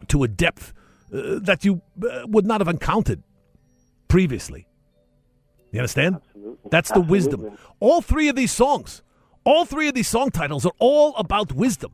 [0.09, 0.73] to a depth
[1.13, 3.23] uh, that you uh, would not have encountered
[4.09, 4.67] previously.
[5.75, 6.15] You understand?
[6.15, 6.71] Absolutely.
[6.71, 7.59] That's the wisdom.
[7.81, 9.03] All three of these songs,
[9.43, 11.93] all three of these song titles are all about wisdom.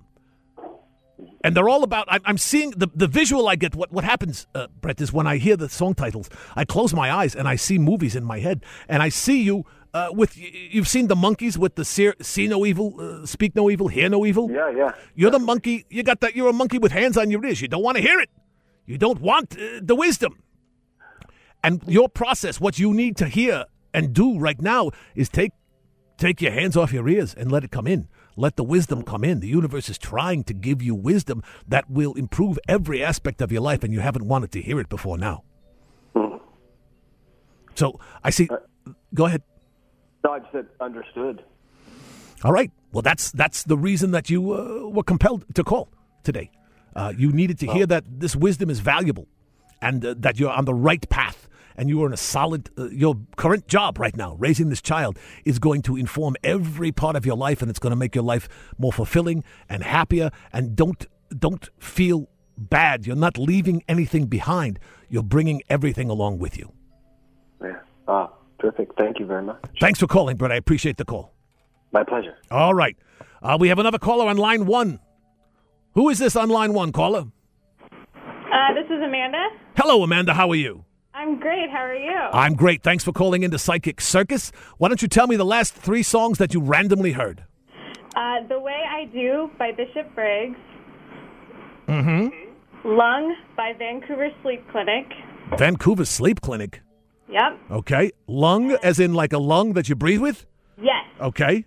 [1.42, 2.06] And they're all about.
[2.10, 3.74] I'm seeing the, the visual I get.
[3.74, 7.10] What what happens, uh, Brett, is when I hear the song titles, I close my
[7.10, 9.64] eyes and I see movies in my head, and I see you
[9.94, 10.36] uh, with.
[10.36, 14.10] You've seen the monkeys with the see, see no evil, uh, speak no evil, hear
[14.10, 14.50] no evil.
[14.50, 14.92] Yeah, yeah.
[15.14, 15.86] You're the monkey.
[15.88, 16.36] You got that.
[16.36, 17.62] You're a monkey with hands on your ears.
[17.62, 18.28] You don't want to hear it.
[18.84, 20.36] You don't want uh, the wisdom.
[21.62, 25.52] And your process, what you need to hear and do right now, is take
[26.16, 28.08] take your hands off your ears and let it come in.
[28.36, 29.40] Let the wisdom come in.
[29.40, 33.62] The universe is trying to give you wisdom that will improve every aspect of your
[33.62, 35.44] life, and you haven't wanted to hear it before now.
[37.74, 38.48] So I see.
[39.14, 39.42] Go ahead.
[40.24, 41.42] No, I just said understood.
[42.44, 42.70] All right.
[42.92, 45.88] Well, that's that's the reason that you uh, were compelled to call
[46.22, 46.50] today.
[46.94, 49.28] Uh, you needed to hear that this wisdom is valuable,
[49.80, 51.48] and uh, that you're on the right path,
[51.80, 52.68] and you are in a solid.
[52.76, 57.16] Uh, your current job right now, raising this child, is going to inform every part
[57.16, 60.30] of your life, and it's going to make your life more fulfilling and happier.
[60.52, 61.06] And don't
[61.36, 62.28] don't feel
[62.58, 63.06] bad.
[63.06, 64.78] You're not leaving anything behind.
[65.08, 66.70] You're bringing everything along with you.
[67.62, 67.78] Yeah.
[68.06, 68.90] Ah, terrific.
[68.98, 69.64] Thank you very much.
[69.80, 70.52] Thanks for calling, Brett.
[70.52, 71.32] I appreciate the call.
[71.92, 72.36] My pleasure.
[72.50, 72.96] All right.
[73.42, 75.00] Uh, we have another caller on line one.
[75.94, 77.24] Who is this on line one, caller?
[77.82, 79.48] Uh, this is Amanda.
[79.76, 80.34] Hello, Amanda.
[80.34, 80.84] How are you?
[81.14, 81.70] I'm great.
[81.70, 82.16] How are you?
[82.32, 82.82] I'm great.
[82.82, 84.52] Thanks for calling into Psychic Circus.
[84.78, 87.44] Why don't you tell me the last three songs that you randomly heard?
[88.16, 90.58] Uh, the Way I Do by Bishop Briggs.
[91.88, 92.88] Mm-hmm.
[92.88, 95.06] Lung by Vancouver Sleep Clinic.
[95.58, 96.80] Vancouver Sleep Clinic.
[97.28, 97.58] Yep.
[97.70, 98.12] Okay.
[98.26, 100.46] Lung, as in like a lung that you breathe with?
[100.80, 101.04] Yes.
[101.20, 101.64] Okay.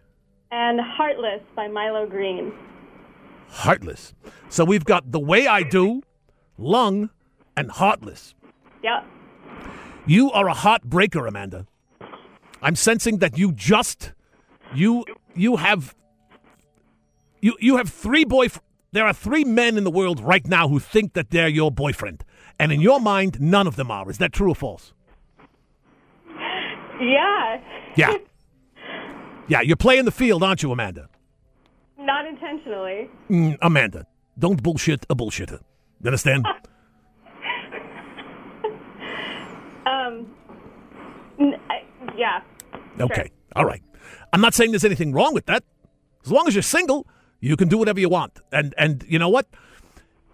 [0.52, 2.54] And Heartless by Milo Greene.
[3.50, 4.14] Heartless.
[4.50, 6.02] So we've got The Way I Do,
[6.58, 7.10] Lung,
[7.56, 8.34] and Heartless.
[8.84, 9.06] Yep.
[10.06, 11.66] You are a heartbreaker, Amanda.
[12.62, 14.14] I'm sensing that you just
[14.74, 15.96] you you have
[17.42, 18.48] you you have three boy
[18.92, 22.24] there are three men in the world right now who think that they're your boyfriend.
[22.60, 24.08] And in your mind, none of them are.
[24.10, 24.94] Is that true or false?
[27.02, 27.60] Yeah.
[27.96, 28.14] Yeah.
[29.48, 31.10] Yeah, you're playing the field, aren't you, Amanda?
[31.98, 33.10] Not intentionally.
[33.30, 34.06] Mm, Amanda,
[34.38, 35.60] don't bullshit a bullshitter.
[36.02, 36.46] You understand?
[39.86, 40.28] Um.
[41.40, 41.84] n- I-
[42.18, 42.42] yeah.
[43.00, 43.30] Okay.
[43.56, 43.82] All right.
[44.32, 45.64] I'm not saying there's anything wrong with that.
[46.26, 47.06] As long as you're single,
[47.40, 48.40] you can do whatever you want.
[48.52, 49.46] And and you know what?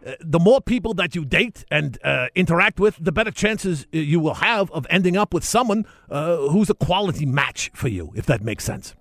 [0.05, 3.97] Uh, The more people that you date and uh, interact with, the better chances uh,
[3.97, 8.11] you will have of ending up with someone uh, who's a quality match for you,
[8.15, 8.95] if that makes sense.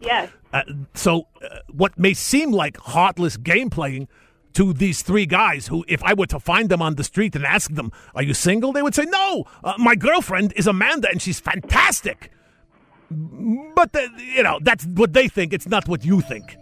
[0.00, 0.30] Yes.
[0.52, 0.62] Uh,
[0.94, 4.08] so, uh, what may seem like heartless game playing
[4.56, 7.44] to these three guys, who, if I were to find them on the street and
[7.44, 11.20] ask them, "Are you single?" they would say, "No, uh, my girlfriend is Amanda, and
[11.22, 12.30] she's fantastic."
[13.10, 15.52] But the, you know, that's what they think.
[15.52, 16.56] It's not what you think,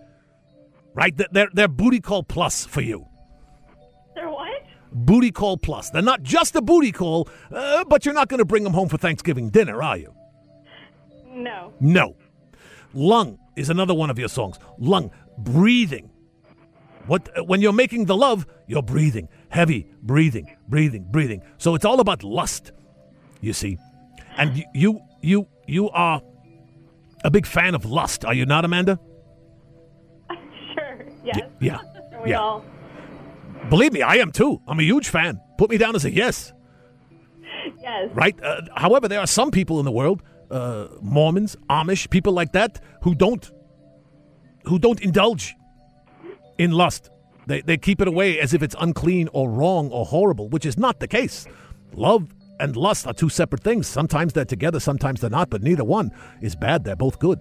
[0.95, 1.17] right?
[1.17, 3.07] They're- They're booty call plus for you.
[4.15, 4.63] They're what?
[4.93, 5.91] Booty call plus.
[5.91, 8.89] They're not just a booty call, uh, but you're not going to bring them home
[8.89, 10.15] for Thanksgiving dinner, are you?
[11.33, 11.73] No.
[11.81, 12.15] No.
[12.93, 14.59] Lung is another one of your songs.
[14.79, 16.11] Lung, breathing.
[17.07, 21.43] What when you're making the love, you're breathing, heavy breathing, breathing, breathing.
[21.59, 22.73] So it's all about lust,
[23.41, 23.79] you see.
[24.37, 26.23] And you you you, you are
[27.25, 28.99] a big fan of lust, are you not, Amanda?
[30.75, 31.07] Sure.
[31.25, 31.41] Yes.
[31.61, 31.81] Yeah.
[32.25, 32.41] We yeah.
[32.41, 32.65] all?
[33.69, 34.63] Believe me, I am too.
[34.67, 35.41] I'm a huge fan.
[35.59, 36.55] Put me down as a yes.
[37.83, 38.11] Yes.
[38.15, 38.35] right?
[38.43, 42.81] Uh, however, there are some people in the world, uh, Mormons, Amish, people like that,
[43.03, 43.51] who don't
[44.65, 45.55] who don't indulge
[46.59, 47.11] in lust.
[47.47, 50.79] They they keep it away as if it's unclean or wrong or horrible, which is
[50.79, 51.47] not the case.
[51.95, 53.87] Love and lust are two separate things.
[53.87, 56.85] Sometimes they're together, sometimes they're not, but neither one is bad.
[56.85, 57.41] They're both good.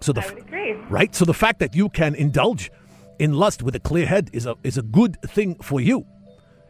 [0.00, 0.72] So the I would agree.
[0.88, 1.14] right?
[1.14, 2.70] So the fact that you can indulge
[3.18, 6.06] in lust with a clear head is a is a good thing for you,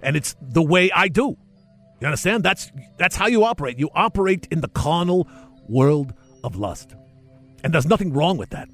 [0.02, 1.36] and it's the way I do.
[2.00, 2.42] You understand?
[2.42, 3.78] That's that's how you operate.
[3.78, 5.28] You operate in the carnal
[5.68, 6.12] world
[6.42, 6.94] of lust,
[7.62, 8.68] and there's nothing wrong with that.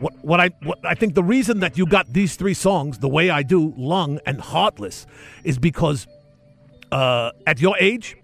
[0.00, 3.08] What what I what I think the reason that you got these three songs, the
[3.08, 5.06] way I do, lung and heartless,
[5.44, 6.06] is because
[6.90, 8.16] uh, at your age,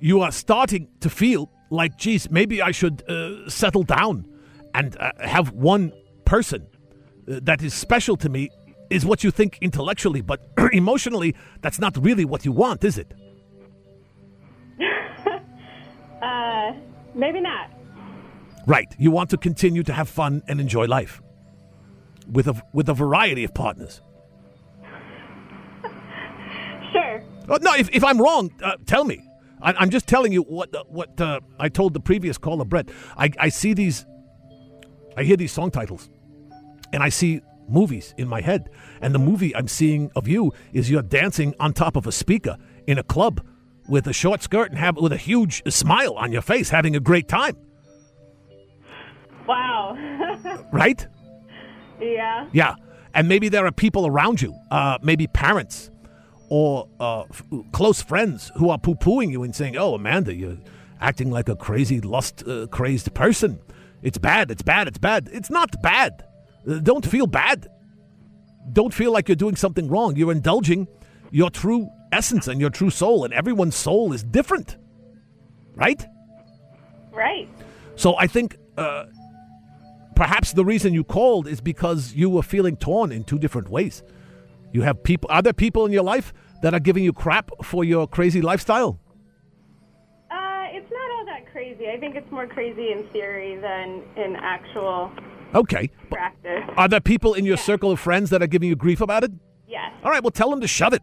[0.00, 4.26] you are starting to feel like, geez, maybe I should uh, settle down
[4.74, 5.92] and uh, have one
[6.24, 6.66] person
[7.28, 8.50] uh, that is special to me.
[8.90, 13.14] Is what you think intellectually, but emotionally, that's not really what you want, is it?
[16.22, 16.72] Uh,
[17.14, 17.73] maybe not.
[18.66, 18.94] Right.
[18.98, 21.20] You want to continue to have fun and enjoy life
[22.30, 24.00] with a with a variety of partners.
[26.92, 27.24] Sure.
[27.48, 29.20] Oh, no, if, if I'm wrong, uh, tell me.
[29.60, 32.88] I, I'm just telling you what uh, what uh, I told the previous caller, Brett.
[33.16, 34.06] I, I see these,
[35.16, 36.08] I hear these song titles,
[36.92, 38.70] and I see movies in my head.
[39.00, 42.56] And the movie I'm seeing of you is you're dancing on top of a speaker
[42.86, 43.44] in a club
[43.88, 47.00] with a short skirt and have with a huge smile on your face, having a
[47.00, 47.56] great time.
[49.46, 49.96] Wow.
[50.72, 51.06] Right?
[52.00, 52.48] yeah.
[52.52, 52.74] Yeah.
[53.14, 55.90] And maybe there are people around you, uh, maybe parents
[56.48, 60.58] or uh, f- close friends who are poo pooing you and saying, Oh, Amanda, you're
[61.00, 63.60] acting like a crazy, lust uh, crazed person.
[64.02, 65.28] It's bad, it's bad, it's bad.
[65.32, 66.24] It's not bad.
[66.68, 67.68] Uh, don't feel bad.
[68.72, 70.16] Don't feel like you're doing something wrong.
[70.16, 70.88] You're indulging
[71.30, 74.76] your true essence and your true soul, and everyone's soul is different.
[75.74, 76.04] Right?
[77.12, 77.48] Right.
[77.96, 79.04] So I think uh,
[80.14, 84.02] perhaps the reason you called is because you were feeling torn in two different ways.
[84.72, 87.84] You have people, are there people in your life that are giving you crap for
[87.84, 88.98] your crazy lifestyle?
[90.30, 91.88] Uh, it's not all that crazy.
[91.88, 95.12] I think it's more crazy in theory than in actual
[95.54, 95.88] Okay.
[96.10, 96.64] But practice.
[96.76, 99.30] are there people in your circle of friends that are giving you grief about it?
[99.68, 99.92] Yes.
[100.02, 101.02] All right, well, tell them to shove it.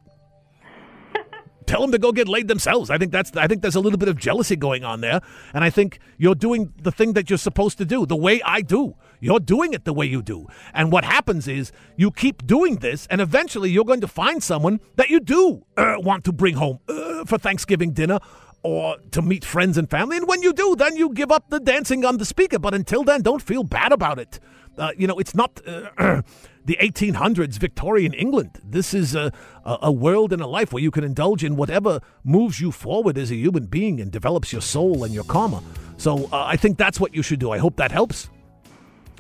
[1.66, 2.90] Tell them to go get laid themselves.
[2.90, 3.36] I think that's.
[3.36, 5.22] I think there's a little bit of jealousy going on there,
[5.54, 8.62] and I think you're doing the thing that you're supposed to do, the way I
[8.62, 8.96] do.
[9.20, 13.08] You're doing it the way you do, and what happens is you keep doing this,
[13.08, 16.80] and eventually you're going to find someone that you do uh, want to bring home
[16.88, 18.20] uh, for Thanksgiving dinner.
[18.64, 20.18] Or to meet friends and family.
[20.18, 22.60] And when you do, then you give up the dancing on the speaker.
[22.60, 24.40] But until then, don't feel bad about it.
[24.78, 26.22] Uh, you know, it's not uh,
[26.66, 28.60] the 1800s Victorian England.
[28.64, 29.32] This is a,
[29.66, 33.32] a, world and a life where you can indulge in whatever moves you forward as
[33.32, 35.64] a human being and develops your soul and your karma.
[35.98, 37.52] So uh, I think that's what you should do.
[37.52, 38.30] I hope that helps.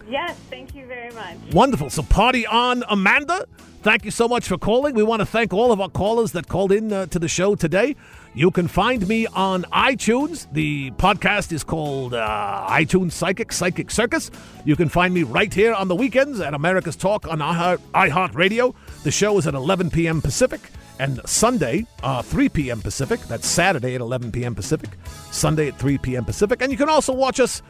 [0.08, 0.36] Yes.
[0.50, 1.38] Thank you very much.
[1.52, 1.90] Wonderful.
[1.90, 3.46] So party on, Amanda.
[3.82, 4.94] Thank you so much for calling.
[4.94, 7.56] We want to thank all of our callers that called in uh, to the show
[7.56, 7.96] today.
[8.34, 10.48] You can find me on iTunes.
[10.54, 14.32] The podcast is called uh, iTunes Psychic, Psychic Circus.
[14.64, 18.74] You can find me right here on the weekends at America's Talk on iHeart, iHeartRadio.
[19.04, 20.22] The show is at 11 p.m.
[20.22, 20.62] Pacific
[20.98, 22.80] and Sunday, uh, 3 p.m.
[22.80, 23.20] Pacific.
[23.22, 24.56] That's Saturday at 11 p.m.
[24.56, 24.92] Pacific,
[25.32, 26.24] Sunday at 3 p.m.
[26.24, 26.62] Pacific.
[26.62, 27.62] And you can also watch us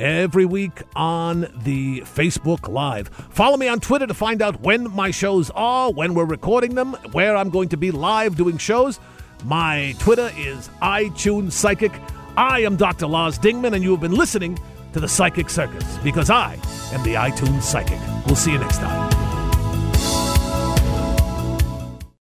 [0.00, 3.08] every week on the Facebook Live.
[3.30, 6.92] Follow me on Twitter to find out when my shows are, when we're recording them,
[7.12, 9.00] where I'm going to be live doing shows.
[9.42, 11.92] My Twitter is iTunes Psychic.
[12.36, 13.06] I am Dr.
[13.06, 14.58] Lars Dingman, and you have been listening
[14.92, 16.54] to the Psychic Circus because I
[16.92, 17.98] am the iTunes Psychic.
[18.26, 19.23] We'll see you next time.